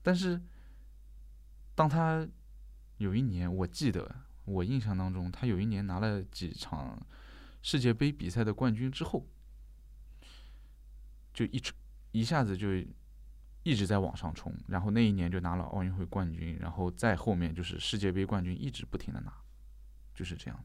[0.02, 0.40] 但是，
[1.74, 2.26] 当他
[2.98, 7.00] 有一年，我记得我印象当中，他有一年拿了几场
[7.62, 9.24] 世界杯比赛的冠军之后，
[11.32, 11.72] 就一直
[12.10, 12.68] 一下子就
[13.62, 19.32] 一直在往上冲，然后那一年就拿了奥运会冠军，然后再后面就是世界杯冠军，一直不停的拿，
[20.12, 20.60] 就是这样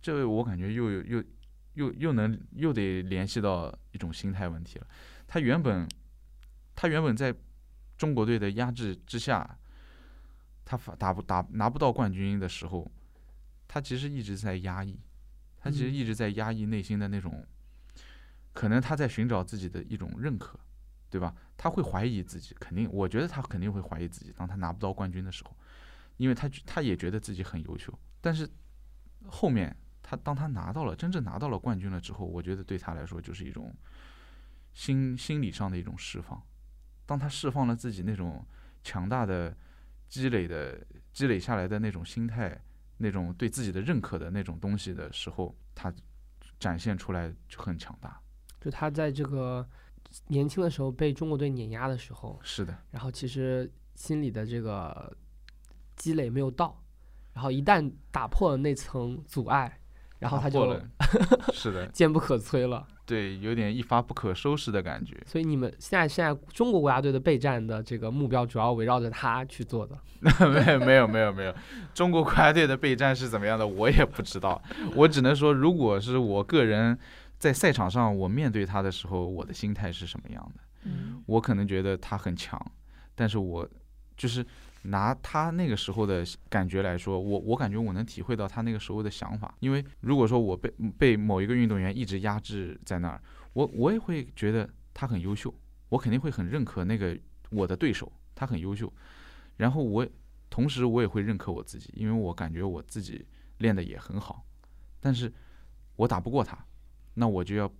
[0.00, 1.24] 这我感觉又有又
[1.74, 4.86] 又又能又得联系到一种心态问题了。
[5.26, 5.88] 他原本
[6.74, 7.34] 他原本在
[7.96, 9.58] 中国队的压制之下，
[10.64, 12.90] 他打打不打拿不到冠军的时候，
[13.66, 14.98] 他其实一直在压抑，
[15.56, 17.44] 他其实嗯一直在压抑内心的那种，
[18.52, 20.58] 可能他在寻找自己的一种认可，
[21.10, 21.34] 对吧？
[21.56, 25.56] 他会怀疑自己，肯定，我觉得他肯定会怀疑自己，当他拿不到冠军的时候，
[26.16, 28.48] 因为他他也觉得自己很优秀，但是
[29.26, 29.76] 后面
[30.10, 33.74] 他当他拿到了真正拿到了冠军了之后，我觉得对他来说就是一种
[34.72, 36.42] 心心理上的一种释放。
[37.04, 38.42] 当他释放了自己那种
[38.82, 39.54] 强大的
[40.08, 40.82] 积累的
[41.12, 42.58] 积累下来的那种心态，
[42.96, 45.92] 那种对自己的认可的那种东西的时候，他
[46.58, 48.18] 展现出来就很强大。
[48.62, 49.68] 就他在这个
[50.28, 55.14] 年轻的时候被中国队碾压的时候，是的，然后其实心里的这个
[55.96, 56.82] 积累没有到，
[57.34, 59.78] 然后一旦打破了那层阻碍，
[60.18, 60.78] 然后他就
[61.52, 62.86] 是的，坚不可摧了。
[63.06, 65.16] 对，有点一发不可收拾的感觉。
[65.24, 69.98] 所以你们现在现在中国国家队的备战的这个目标主要围绕着他去做的。
[70.20, 71.54] 没有没有没有没有，
[71.94, 74.60] 中国国家队的备战是怎么样的，我也不知道。
[74.94, 76.98] 我只能说，如果是我个人
[77.38, 80.60] 在赛场上，我面对他的时候，我的心态是什么样的？
[80.84, 82.60] 嗯我可能觉得他很强，
[83.14, 83.68] 但是我
[84.16, 84.44] 就是
[84.82, 89.54] 拿他那个时候的感觉来说，我我感觉我能体会到他那个时候的想法。
[89.60, 93.20] 因为如果说我被被某一个运动员一直压制在那儿，
[93.52, 95.52] 我我也会觉得他很优秀，
[95.88, 97.18] 我肯定会很认可那个
[97.50, 98.92] 我的对手，他很优秀。
[99.56, 100.06] 然后我
[100.48, 103.26] 同时我也会认可我自己，因为我感觉我自己
[103.58, 104.44] 练的也很好，
[105.00, 105.32] 但是
[105.96, 106.56] 我打不过他，
[107.14, 107.70] 那我就要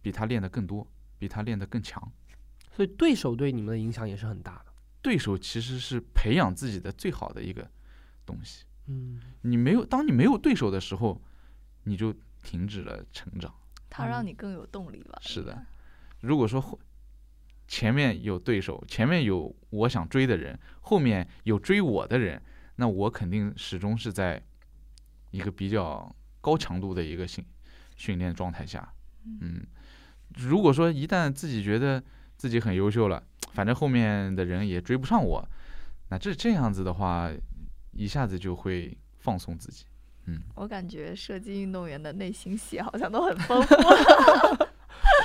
[0.00, 0.86] 比他练得更多，
[1.18, 2.00] 比他练得更强。
[2.70, 4.67] 所以对手对你们的影响也是很大的。
[5.02, 7.70] 对手其实是培养自己的最好的一个
[8.26, 8.64] 东西。
[8.86, 11.22] 嗯，你没有，当你没有对手的时候，
[11.84, 13.54] 你就停止了成长。
[13.90, 15.18] 他让你更有动力吧？
[15.22, 15.66] 是的，
[16.20, 16.78] 如果说后
[17.66, 22.42] 前面有对手，前面有我想追的人，后面有追我的人，
[22.76, 24.42] 那我肯定始终是在
[25.30, 27.44] 一个比较高强度的一个训
[27.96, 28.92] 训练状态下。
[29.24, 29.66] 嗯，
[30.36, 32.02] 如果说一旦自己觉得
[32.36, 33.22] 自己很优秀了，
[33.58, 35.44] 反正后面的人也追不上我，
[36.10, 37.28] 那这这样子的话，
[37.90, 39.84] 一下子就会放松自己。
[40.26, 43.74] 嗯我感觉射击运动员的内心戏好像都很丰富，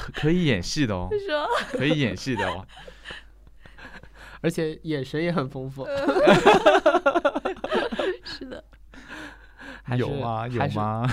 [0.01, 1.45] 可可以演戏的哦，是说
[1.77, 2.65] 可以演戏的哦。
[4.41, 5.85] 而且眼神也很丰富。
[8.25, 8.63] 是的，
[9.83, 10.47] 还有吗？
[10.47, 11.07] 有吗？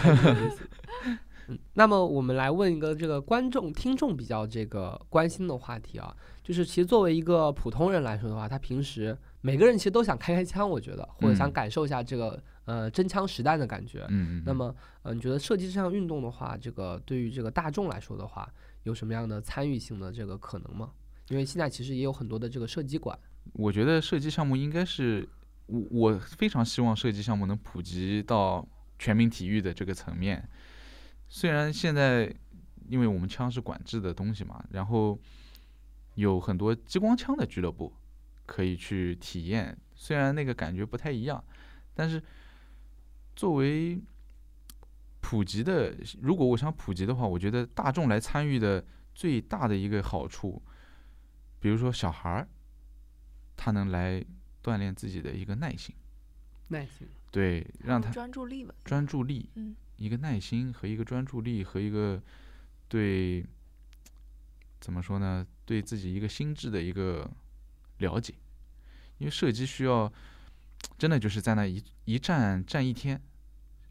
[1.74, 14.07] 那么我们来问一个这个观众、听众比较这个关心的话题啊，就是其实作为一个普通人来说的话，他平时每个人其实都想开开枪，我觉得，或者想嗯感受一下这个呃真枪实弹的感觉。
[14.44, 18.48] 那么，呃，你觉得射击这项运动的话，这个对于这个大众来说的话，
[18.82, 20.90] 有什么样的参与性的这个可能吗？
[21.28, 23.16] 因为现在其实也有很多的这个射击馆，
[23.53, 25.28] 我觉得射击项目应该是
[25.66, 28.66] 我我非常希望射击项目能普及到
[28.98, 30.48] 全民体育的这个层面。
[31.31, 32.31] 虽然现在
[32.89, 35.18] 因为我们枪是管制的东西嘛，然后
[36.16, 37.95] 有很多激光枪的俱乐部
[38.47, 41.43] 可以去体验，虽然那个感觉不太一样，
[41.95, 42.20] 但是
[43.37, 44.03] 作为
[45.20, 50.61] 普及的，如果我想普及的话，我觉得大众来参与的最大的一个好处，
[51.61, 52.49] 比如说小孩儿，
[53.57, 54.24] 他能来
[54.64, 55.95] 锻炼自己的一个耐心，
[56.68, 57.07] 耐心。
[57.31, 58.74] 对，让他专注力吧。
[58.85, 62.20] 专注力，嗯一个耐心和一个专注力和一个
[62.88, 63.44] 对
[64.80, 65.46] 怎么说呢？
[65.66, 67.30] 对自己一个心智的一个
[67.98, 68.32] 了解，
[69.18, 70.11] 因为射击需要
[70.96, 73.20] 真的就是在那一一站站一天，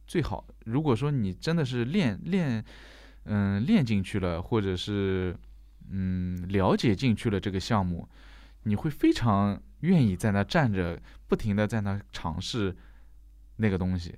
[0.07, 2.65] 最好如果说你真的是练练
[3.25, 5.37] 嗯练进去了，或者是
[5.91, 8.09] 嗯了解进去了这个项目，
[8.63, 12.75] 你会非常愿意在那站着，不停的在那尝试
[13.57, 14.17] 那个东西，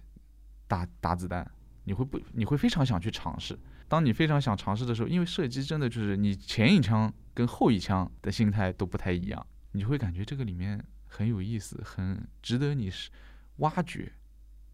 [0.69, 1.51] 打打子弹。
[1.83, 3.57] 你会不你会非常想去尝试。
[3.87, 13.09] 当你非常想尝试的时候，因为射击真的就是你前一枪跟后一枪的心态都不太一样，你就会感觉这个里面很有意思，很值得你是
[13.57, 14.11] 挖掘，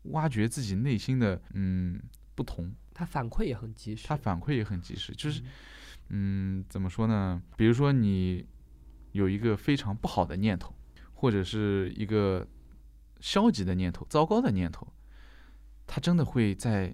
[0.03, 1.99] 挖掘自己内心的嗯
[2.35, 2.71] 不同。
[2.93, 4.07] 它反馈也很及时。
[4.07, 5.41] 它反馈也很及时，就是
[6.09, 7.41] 嗯怎么说呢？
[7.55, 8.45] 比如说你
[9.13, 10.75] 有一个非常不好的念头，
[11.13, 12.47] 或者是一个
[13.19, 14.87] 消极的念头、糟糕的念头，
[15.87, 16.93] 它真的会在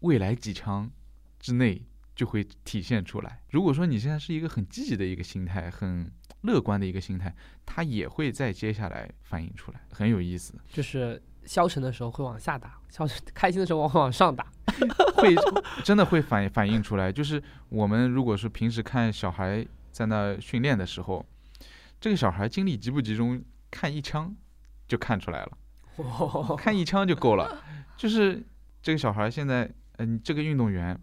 [0.00, 0.90] 未来几枪
[1.38, 1.86] 之内
[2.16, 3.42] 就会体现出来。
[3.50, 7.32] 如果说你现在是一个很积极的一个心态，很乐观的一个心态，
[7.66, 10.54] 它也会在接下来反映出来，很有意思。
[10.72, 14.50] 就是消沉的时候会往下打， 消沉开心的时候往往上打。
[15.16, 15.34] 会
[15.84, 17.12] 真的会反反映出来。
[17.12, 21.24] 就是我们如果是平时看小孩在那训练的时候，
[22.00, 24.34] 这个小孩精力集不集中，看一枪
[24.86, 25.58] 就看出来了，
[26.56, 27.62] 看一枪就够了。
[27.96, 28.44] 就是
[28.80, 30.98] 这个小孩现在，嗯、这个运动员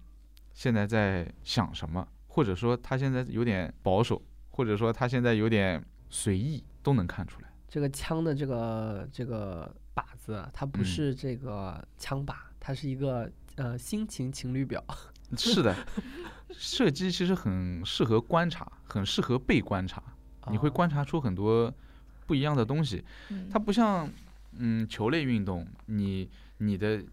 [0.54, 4.22] 现在在想什么，或者说他现在有点保守，
[4.52, 7.50] 或者说他现在有点随意，都能看出来。
[7.68, 14.82] 这个枪的这个这个靶子，它不嗯是这个枪靶，它是一个呃心情情侣表。
[15.36, 15.76] 是的，
[16.54, 20.02] 射击其实很适合观察，很适合被观察。
[20.50, 21.74] 你会哦观察出很多
[22.28, 23.04] 不一样的东西。
[23.30, 24.08] 嗯它不像
[24.58, 27.04] 嗯球类运动，你你的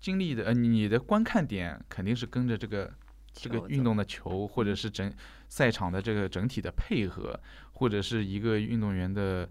[0.00, 2.92] 经历的呃你的观看点肯定是跟着这个
[3.32, 5.12] 这个运动的球，或者是整
[5.48, 7.38] 赛场的这个整体的配合，
[7.72, 9.48] 或者是一个运动员的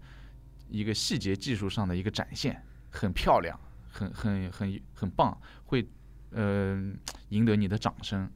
[0.68, 5.88] 一个细节技术上的一个展现，很漂亮，很很很很棒，会
[6.30, 6.92] 呃
[7.28, 8.30] 赢得你的掌声。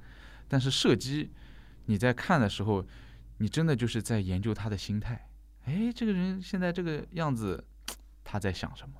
[0.47, 1.31] 但是射击，
[1.87, 2.87] 你在看的时候，
[3.39, 5.29] 你真的就是在研究他的心态。
[5.65, 7.65] 哎，这个人现在这个样子，
[8.25, 8.95] 他在想什么？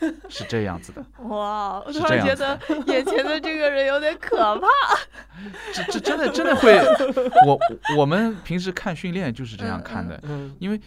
[0.28, 4.66] 是这样子的， 哇，我突然觉得眼前的这个人有点可怕。
[5.72, 6.74] 这这真的真的会，
[7.46, 7.58] 我
[7.98, 10.80] 我们平时看训练就是这样嗯看的，嗯因为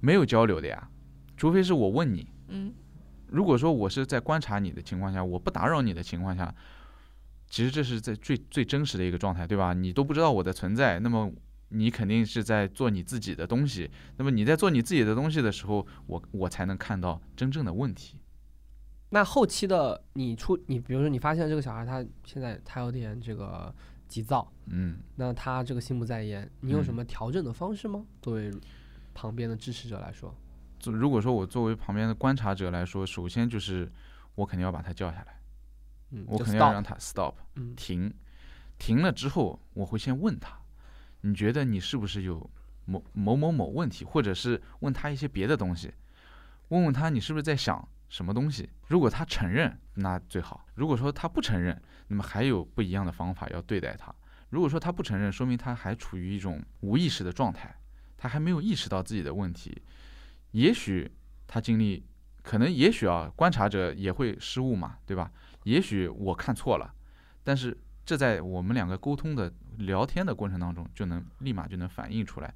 [0.00, 0.88] 没有交流的呀，
[1.36, 2.28] 除非是我问你。
[2.48, 2.74] 嗯
[3.28, 6.52] 如果说我是在观察你的情况下，我不打扰你的情况下，
[7.48, 9.72] 其实这是在最最真实的一个状态，对吧？
[9.72, 11.30] 你都不知道我的存在，那么
[11.68, 13.88] 你肯定是在做你自己的东西。
[14.16, 18.19] 那么你在做你自己的东西的时候，我我才能看到真正的问题。
[19.10, 23.74] 那后期的你出你，比如说你发现这个小孩他现在他有点这个
[24.08, 28.04] 急躁，嗯，那他这个心不在焉，你有什嗯么调整的方式吗？
[28.22, 28.52] 作为
[29.12, 30.32] 旁边的支持者来说，
[30.78, 33.90] 就如果说我作为旁边的观察者来说，首先就是
[34.36, 35.40] 我肯定要把他叫下来，
[36.10, 38.12] 嗯，我肯定要让他 stop 嗯停，
[38.78, 40.56] 停了之后，我会先问他，
[41.22, 42.48] 你觉得你是不是有
[42.84, 45.92] 某某某某问题，或者是问他一些别的东西，
[46.68, 48.68] 问问他你是不是在想什么东西。
[48.88, 54.14] 如果他承认，那最好；如果说他不承认，那么还有不一样的方法要对待他。
[54.50, 57.74] 如果说他不承认，说明他还处于一种无意识的状态，
[58.18, 59.80] 他还没有意识到自己的问题。
[60.50, 61.10] 也许
[61.46, 62.04] 他经历，
[62.42, 65.32] 可能也许啊，观察者也会失误嘛，对吧？
[65.62, 66.92] 也许我看错了，
[67.44, 72.52] 但是这在我们两个沟通的聊天的过程当中，就能立马就能反映出来。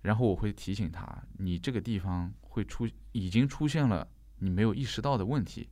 [0.00, 4.06] 然后我会提醒他，你这个地方会出已经出现了
[4.38, 5.68] 你没有意识到的问题。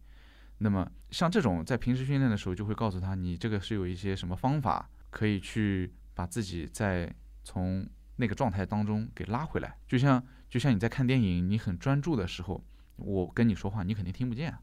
[0.58, 7.84] 那么像这种在平时训练的时候，就会告诉他，你这个是有一些什么方法可以去把自己再从
[8.16, 9.76] 那个状态当中给拉回来。
[9.88, 12.62] 就像就像你在看电影，你很专注的时候，
[12.96, 14.56] 我跟你说话，你肯定听不见。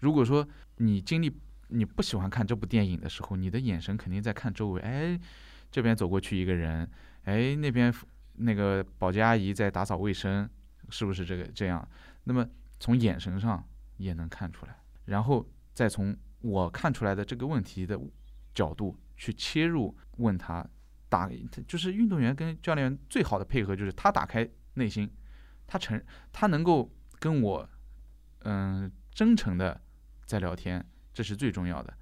[0.00, 1.34] 如果说你经历
[1.68, 5.18] 你不喜欢看这部电影的时候，你的眼神肯定在看周围，哎，
[5.70, 6.86] 这边走过去一个人，
[7.24, 7.94] 哎，那边
[8.34, 10.48] 那个保洁阿姨在打扫卫生，
[10.90, 11.86] 是不是这个这样？
[12.24, 12.46] 那么
[12.80, 13.64] 从眼神上
[13.98, 14.74] 也能看出来，
[15.04, 18.00] 然后再从我看出来的这个问题的
[18.52, 20.66] 角度去切入，问他
[21.08, 21.30] 打，
[21.68, 25.08] 就是运动员跟教练员最好的配合就是他打开内心，
[25.66, 26.02] 他承
[26.32, 27.68] 他能够跟我
[28.44, 29.78] 嗯、真诚的
[30.24, 31.92] 在聊天，这是最重要的。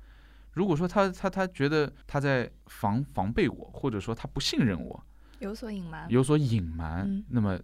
[0.52, 5.04] 如果说他他他觉得他在防防备我，或者说他不信任我，
[5.40, 6.08] 有所隐瞒。
[6.08, 7.58] 有所隐瞒，嗯那么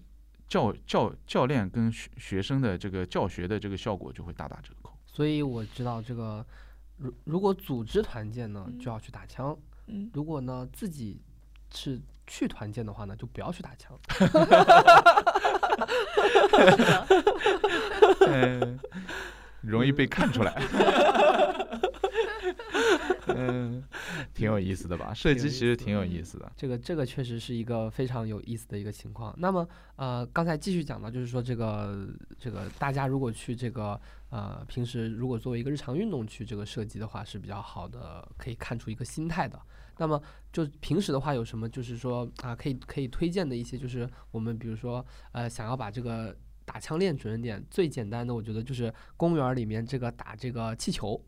[0.55, 4.97] 教教教练跟学学生的这个教学的这个效果就会大打折扣。
[5.05, 6.47] 所以我知道这个，
[6.97, 9.53] 如如果组织团建呢，嗯就要去打枪；
[9.89, 11.21] 嗯，如果呢自己
[11.73, 13.99] 是去团建的话呢，就不要去打枪。
[18.29, 18.79] 嗯，
[19.61, 20.55] 容易被看出来。
[23.29, 23.83] 嗯，
[24.35, 25.13] 挺有意思的吧？
[25.15, 26.53] 射击其实挺有意思的。
[26.57, 29.35] 这个这个确实是一个非常有意思的一个情况。
[29.39, 33.99] 那么呃，刚才继续讲到，就是说这个这个大家如果去这个
[34.31, 39.61] 呃平时如果作为一个日常运动去这个射击的话是比较好的，可以看出一个心态的。
[39.99, 40.21] 那么
[40.53, 51.21] 就平时的话有什么就是说啊可以可以推荐的一些就是我们比如说呃想要把这个打枪练准一点，最简单的我觉得就是公园里面这个打这个气球。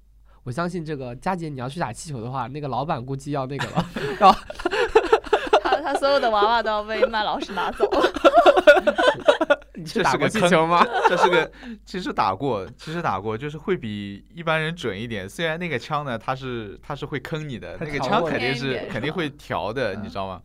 [0.46, 3.84] 我相信这个佳姐，你要去打气球的话，那个老板估计要那个了，
[5.60, 7.84] 他他所有的娃娃都要被麦老师拿走。
[9.74, 10.86] 你去这打过是个坑气球吗？
[11.08, 11.50] 这是个，
[11.84, 15.28] 其实打过，其实打过，就是会比一般人准一点。
[15.28, 20.40] 虽然那个枪呢，它是它是会坑你的，那个枪肯定是肯定会调的，你嗯知道吗？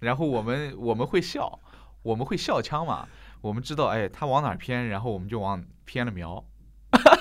[0.00, 1.60] 然后我们我们会笑，
[2.02, 3.06] 我们会笑枪嘛，
[3.42, 6.42] 我们知道，哎，它往哪偏，然后我们就往偏了瞄，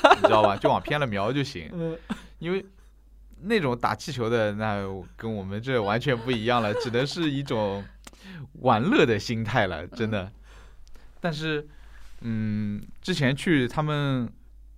[0.18, 0.56] 你知道吧？
[0.58, 1.98] 就往偏了瞄就行，嗯
[2.40, 2.66] 因为
[3.42, 4.84] 那种打气球的，那
[5.16, 7.84] 跟我们这完全不一样了， 只能是一种
[8.62, 10.32] 玩乐的心态了，真的。
[11.20, 11.68] 但是，
[12.22, 14.28] 嗯，之前去他们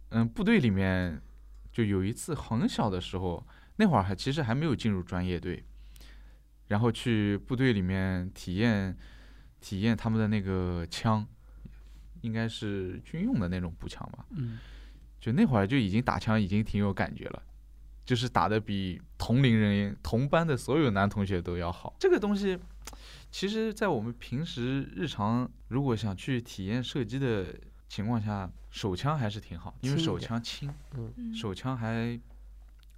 [0.09, 1.21] 嗯部队里面，
[1.71, 3.45] 就有一次很小的时候，
[3.77, 5.63] 那会儿还其实还没有进入专业队，
[6.67, 8.95] 然后去部队里面体验
[9.61, 11.25] 体验他们的那个枪，
[12.21, 14.25] 应该是军用的那种步枪吧。
[14.31, 14.59] 嗯，
[15.23, 17.41] 就那会儿就已经打枪已经挺有感觉了，
[18.03, 21.95] 就是打的比同龄人、同班的所有男同学都要好。
[21.97, 22.59] 这个东西，
[23.31, 27.57] 其实，在我们平时日常如果想去体验射击的
[27.87, 32.19] 情况下，手枪还是挺好，因为手枪轻，嗯手枪还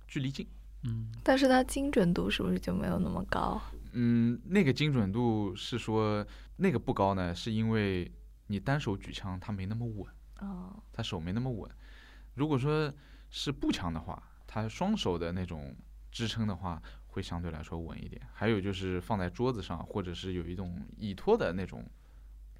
[0.07, 0.47] 距离近。
[0.81, 3.61] 嗯，但是它精准度是不是就没有那么高？
[3.91, 8.11] 嗯，那个精准度是说那个不高呢，是因为
[8.47, 10.07] 你单手举枪它没那么稳，
[10.39, 11.69] 哦，它手没那么稳。
[12.35, 12.93] 如果说
[13.29, 15.75] 是步枪的话，它双手的那种
[16.11, 18.21] 支撑的话，会相对来说稳一点。
[18.33, 21.85] 还有就是放在桌子上，或者是有一种倚托的那种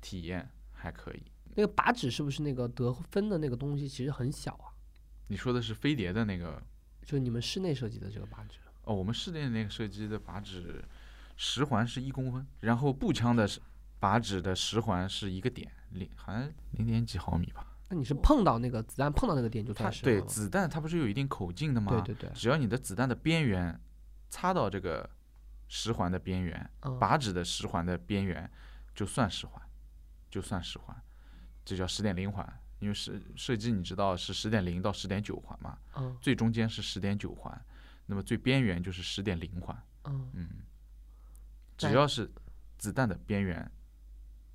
[0.01, 1.23] 体验还可以。
[1.55, 4.73] 那个靶纸是不是那个得分的那个东西其实很小啊？
[5.27, 6.61] 你说的是飞碟的那个
[7.03, 10.83] 就你们室内设计的这个靶纸，哦，我们室内那个设计的靶纸
[11.37, 13.47] 十环是一公分，然后步枪的
[13.99, 17.74] 靶纸的十环是一个点，零好像零点几毫米吧。
[17.89, 21.91] 那你是碰到那个子弹碰到那个点就它算是对子弹它不是有一定口径的吗？
[21.91, 23.79] 对对对，只要你的子弹的边缘
[24.29, 25.09] 擦到这个
[25.67, 28.49] 十环的边缘，嗯靶纸的十环的边缘
[28.93, 29.61] 就算十环，
[30.29, 30.95] 就算十环，
[31.63, 32.59] 这叫十点零环。
[32.79, 37.65] 因为是射击你知道是十点零到十点九环嘛，嗯最中间是十点九环，
[38.05, 39.83] 那么最边缘就是十点零环。
[40.03, 40.49] 嗯嗯，
[41.77, 42.29] 只要是
[42.77, 43.71] 子弹的边缘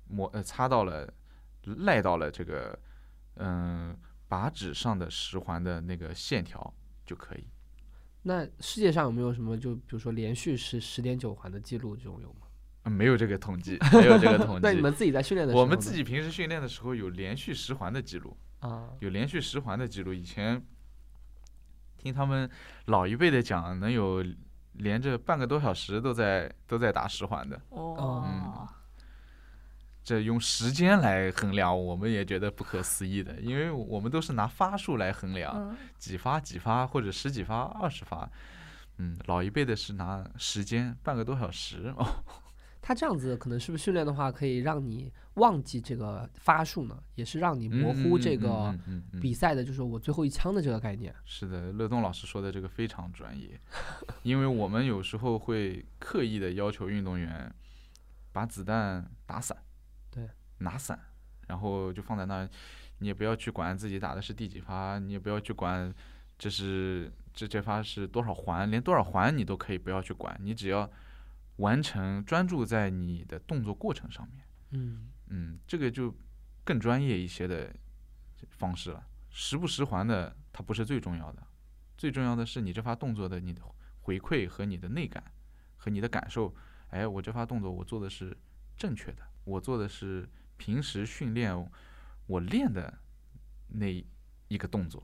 [0.07, 1.11] 磨呃擦到了
[1.63, 2.77] 赖到了这个
[3.35, 3.97] 嗯、
[4.29, 6.73] 靶纸上的十环的那个线条
[7.05, 7.47] 就可以。
[8.23, 12.47] 那世界上有没有什么就比如说连续是十点九环的记录这种有吗？
[12.83, 14.61] 呃没有这个统计，没有这个统计。
[14.65, 20.11] 那你们自己在训练的时候，我们自己平时训练的时候有连续十环的记录，啊，有连续十环的记录。
[20.11, 20.65] 以前
[21.97, 22.49] 听他们
[22.85, 24.25] 老一辈的讲，能有
[24.73, 27.61] 连着半个多小时都在都在打十环的。
[27.69, 28.67] 哦，
[30.11, 38.29] 这用时间来衡量，我们也觉得不可思议的，因为我们都是拿发数来衡量，嗯，几发几发或者十几发、二十发。
[38.97, 42.05] 嗯，老一辈的是拿时间，半个多小时哦。
[42.83, 47.01] 他这样子可能是不是训练的话，可以让你忘记这个发数呢？
[47.15, 48.77] 也是让你模糊这个
[49.21, 51.15] 比赛的，就是我最后一枪的这个概念。
[51.23, 53.57] 是的，乐东老师说的这个非常专业，
[54.23, 57.49] 因为我们有时候会刻意的要求运动员
[58.33, 59.70] 把子弹打散，对，
[60.61, 60.99] 拿伞，
[61.47, 62.49] 然后就放在那儿，
[62.99, 65.93] 你也不要去管自己打的是第几发，你也不要去管
[66.37, 70.89] 这是这这发是多少环，连多少环你都可以不要去管，你只要
[71.57, 74.43] 完成，专注在你的动作过程上面。
[74.71, 76.15] 嗯，嗯，这个就
[76.63, 77.73] 更专业一些的
[78.49, 79.03] 方式了。
[79.29, 81.43] 实不实环的，它不是最重要的，
[81.97, 83.61] 最重要的是你这发动作的你的
[84.01, 85.23] 回馈和你的内感
[85.77, 86.53] 和你的感受。
[86.89, 88.35] 哎，我这发动作我做的是
[88.75, 90.27] 正确的，我做的是
[90.61, 91.67] 平时训练
[92.27, 92.93] 我练的
[93.69, 93.87] 那
[94.47, 95.01] 一个动作，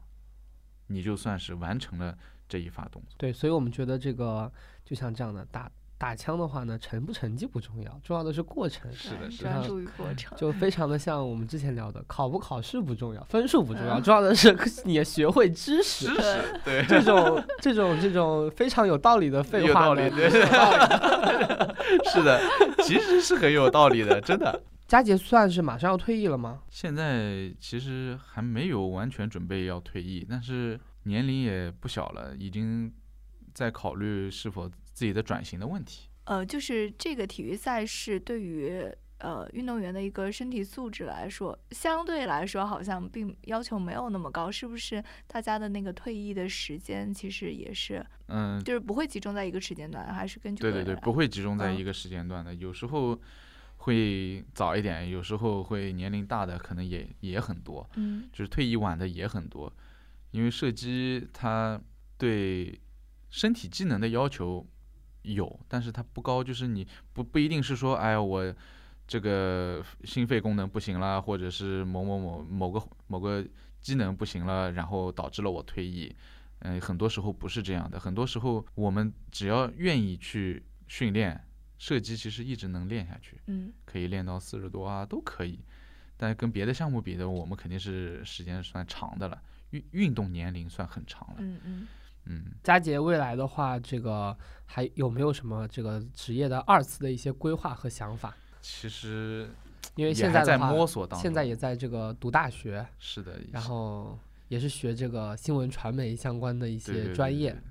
[0.85, 2.15] 你就算是完成了
[2.47, 3.15] 这一发动作。
[3.17, 4.51] 对，所以我们觉得这个
[4.85, 8.93] 就像这样的打打枪的话呢，成不成绩不重要，重要的是过程。
[8.93, 10.37] 是的是的专注于过程。
[10.37, 14.55] 就非常的像我们之前聊的，考不考试不重要，分数不重要，重要的是
[14.85, 16.05] 你学会知识。
[16.05, 20.29] 知识，对，这种这种这种非常有道理的废话呢，有道理，对，
[22.13, 22.39] 是的，
[22.83, 24.61] 其实是很有道理的，真的。
[24.87, 26.63] 佳杰算是马上要退役了吗？
[26.69, 32.93] 现在其实还没有完全准备要退役，但是年龄也不小了，已经
[33.53, 36.07] 在考虑是否自己的转型的问题。
[36.23, 45.03] 呃，就是这个体育赛事对于呃运动员的一个身体素质来说，相对来说好像并要求没有那么高，是不是？
[45.27, 53.19] 大家的那个退役的时间其实也是，嗯，就是不会集中在一个时间段，还是根据对对对，不会集中在嗯一个时间段的，有时候
[53.87, 57.89] 会早一点，有时候会年龄大的可能也也很多。
[57.95, 59.71] 嗯就是退役晚的也很多，
[60.31, 61.79] 因为射击它
[62.17, 62.77] 对
[63.29, 64.67] 身体机能的要求
[65.21, 68.53] 有，但是它不高，就是你不不一定是说，哎呀，我
[69.07, 73.41] 这个心肺功能不行了，或者是某某某某个某个
[73.79, 76.13] 机能不行了，然后导致了我退役。
[76.59, 81.46] 嗯，很多时候不是这样的，很多时候我们只要愿意去训练，
[81.77, 83.39] 射击其实一直能练下去。
[83.47, 85.59] 嗯可以练到四十多啊，都可以。
[86.15, 91.35] 但跟别的项目比的，我们肯定是时间算长的了，运运动年龄算很长了。
[91.39, 91.87] 嗯嗯。
[92.29, 98.35] 嗯，佳杰未来的话，这个还有没有什么这个职业的二次的一些规划和想法？
[98.59, 99.49] 其实
[99.95, 101.21] 因为现在的话，摸索当中。
[101.21, 107.61] 现在也在这个读大学，是的，然后也是学这个新闻传媒相关的一对对对些专业对。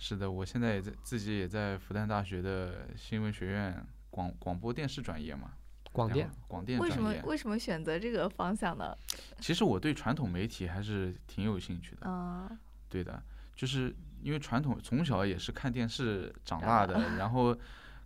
[0.00, 5.50] 是的，我现在也在自己也在复旦大学的新闻学院广广播电视专业嘛，
[5.92, 7.20] 广电广电为什专业。
[7.20, 8.96] 么为什么选择这个方向呢？
[9.40, 12.02] 其实我对传统媒体还是挺有兴趣的。
[12.04, 12.48] 嗯
[12.88, 13.20] 对的，
[13.56, 17.54] 就是因为传统从小也是看电视长大的，然后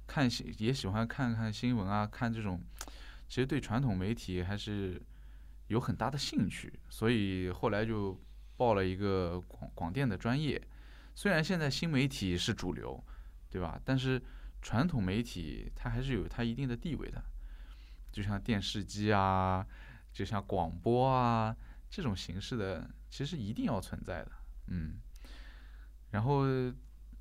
[0.06, 2.58] 看新也喜欢看看新闻啊，看这种，
[3.28, 5.00] 其实对传统媒体还是
[5.68, 8.18] 有很大的兴趣，所以后来就
[8.56, 10.60] 报了一个广广电的专业。
[11.14, 13.02] 虽然现在新媒体是主流，
[13.50, 13.80] 对吧？
[13.84, 14.20] 但是
[14.60, 17.22] 传统媒体它还是有它一定的地位的，
[18.10, 19.66] 就像电视机啊，
[20.12, 21.54] 就像广播啊
[21.90, 24.32] 这种形式的，其实一定要存在的。
[24.68, 24.94] 嗯，
[26.10, 26.44] 然后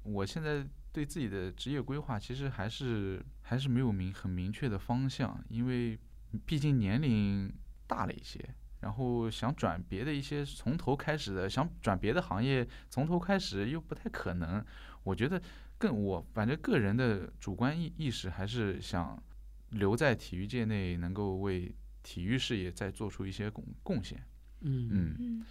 [0.03, 5.99] 我现在对自己的职业规划其实还是还是没有明很明确的方向，因为
[6.45, 7.53] 毕竟年龄
[7.87, 8.39] 大了一些，
[8.81, 14.63] 然后想转别的一些从头开始的，想转别的行业从头开始又不太可能。
[15.03, 15.41] 我觉得
[15.77, 19.21] 更我反正个人的主观意意识还是想
[19.69, 24.23] 留在体育界内，能够为体育事业再做出一些贡贡献。
[24.61, 25.15] 嗯嗯。
[25.17, 25.45] 嗯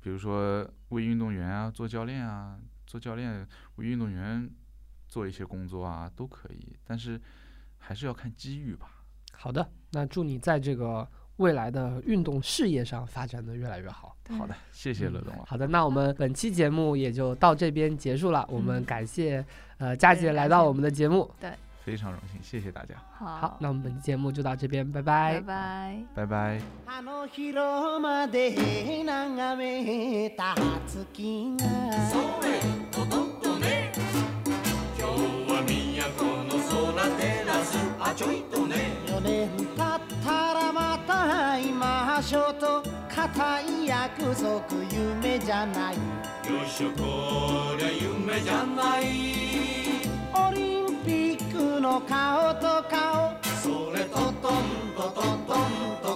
[0.00, 2.56] 比如说为运动员啊做教练啊，
[2.86, 4.48] 做教练为运动员
[5.08, 7.20] 做一些工作啊都可以，但是
[7.78, 9.04] 还是要看机遇吧。
[9.32, 11.06] 好的，那祝你在这个
[11.38, 14.14] 未来的运动事业上发展的越来越好。
[14.38, 15.40] 好的，谢谢乐东啊。
[15.46, 18.46] 好的，那我们本期节目也就到这边结束了。
[18.50, 19.44] 我们嗯感谢
[19.78, 21.28] 呃佳姐来到我们的节目。
[21.40, 21.50] 对
[21.82, 26.04] 非常荣幸，谢谢大家，好，好，那我们本期节目就到这边，拜拜拜。
[26.14, 26.26] 拜。
[26.26, 26.60] 拜拜。
[42.28, 45.94] 所と固い約束夢じゃない。
[45.94, 46.00] よ
[46.62, 49.04] うしょこりゃ夢じゃない。
[50.34, 53.32] オリンピックの顔と顔。
[53.62, 54.32] それとトン
[54.94, 55.66] トトントン
[56.02, 56.07] ト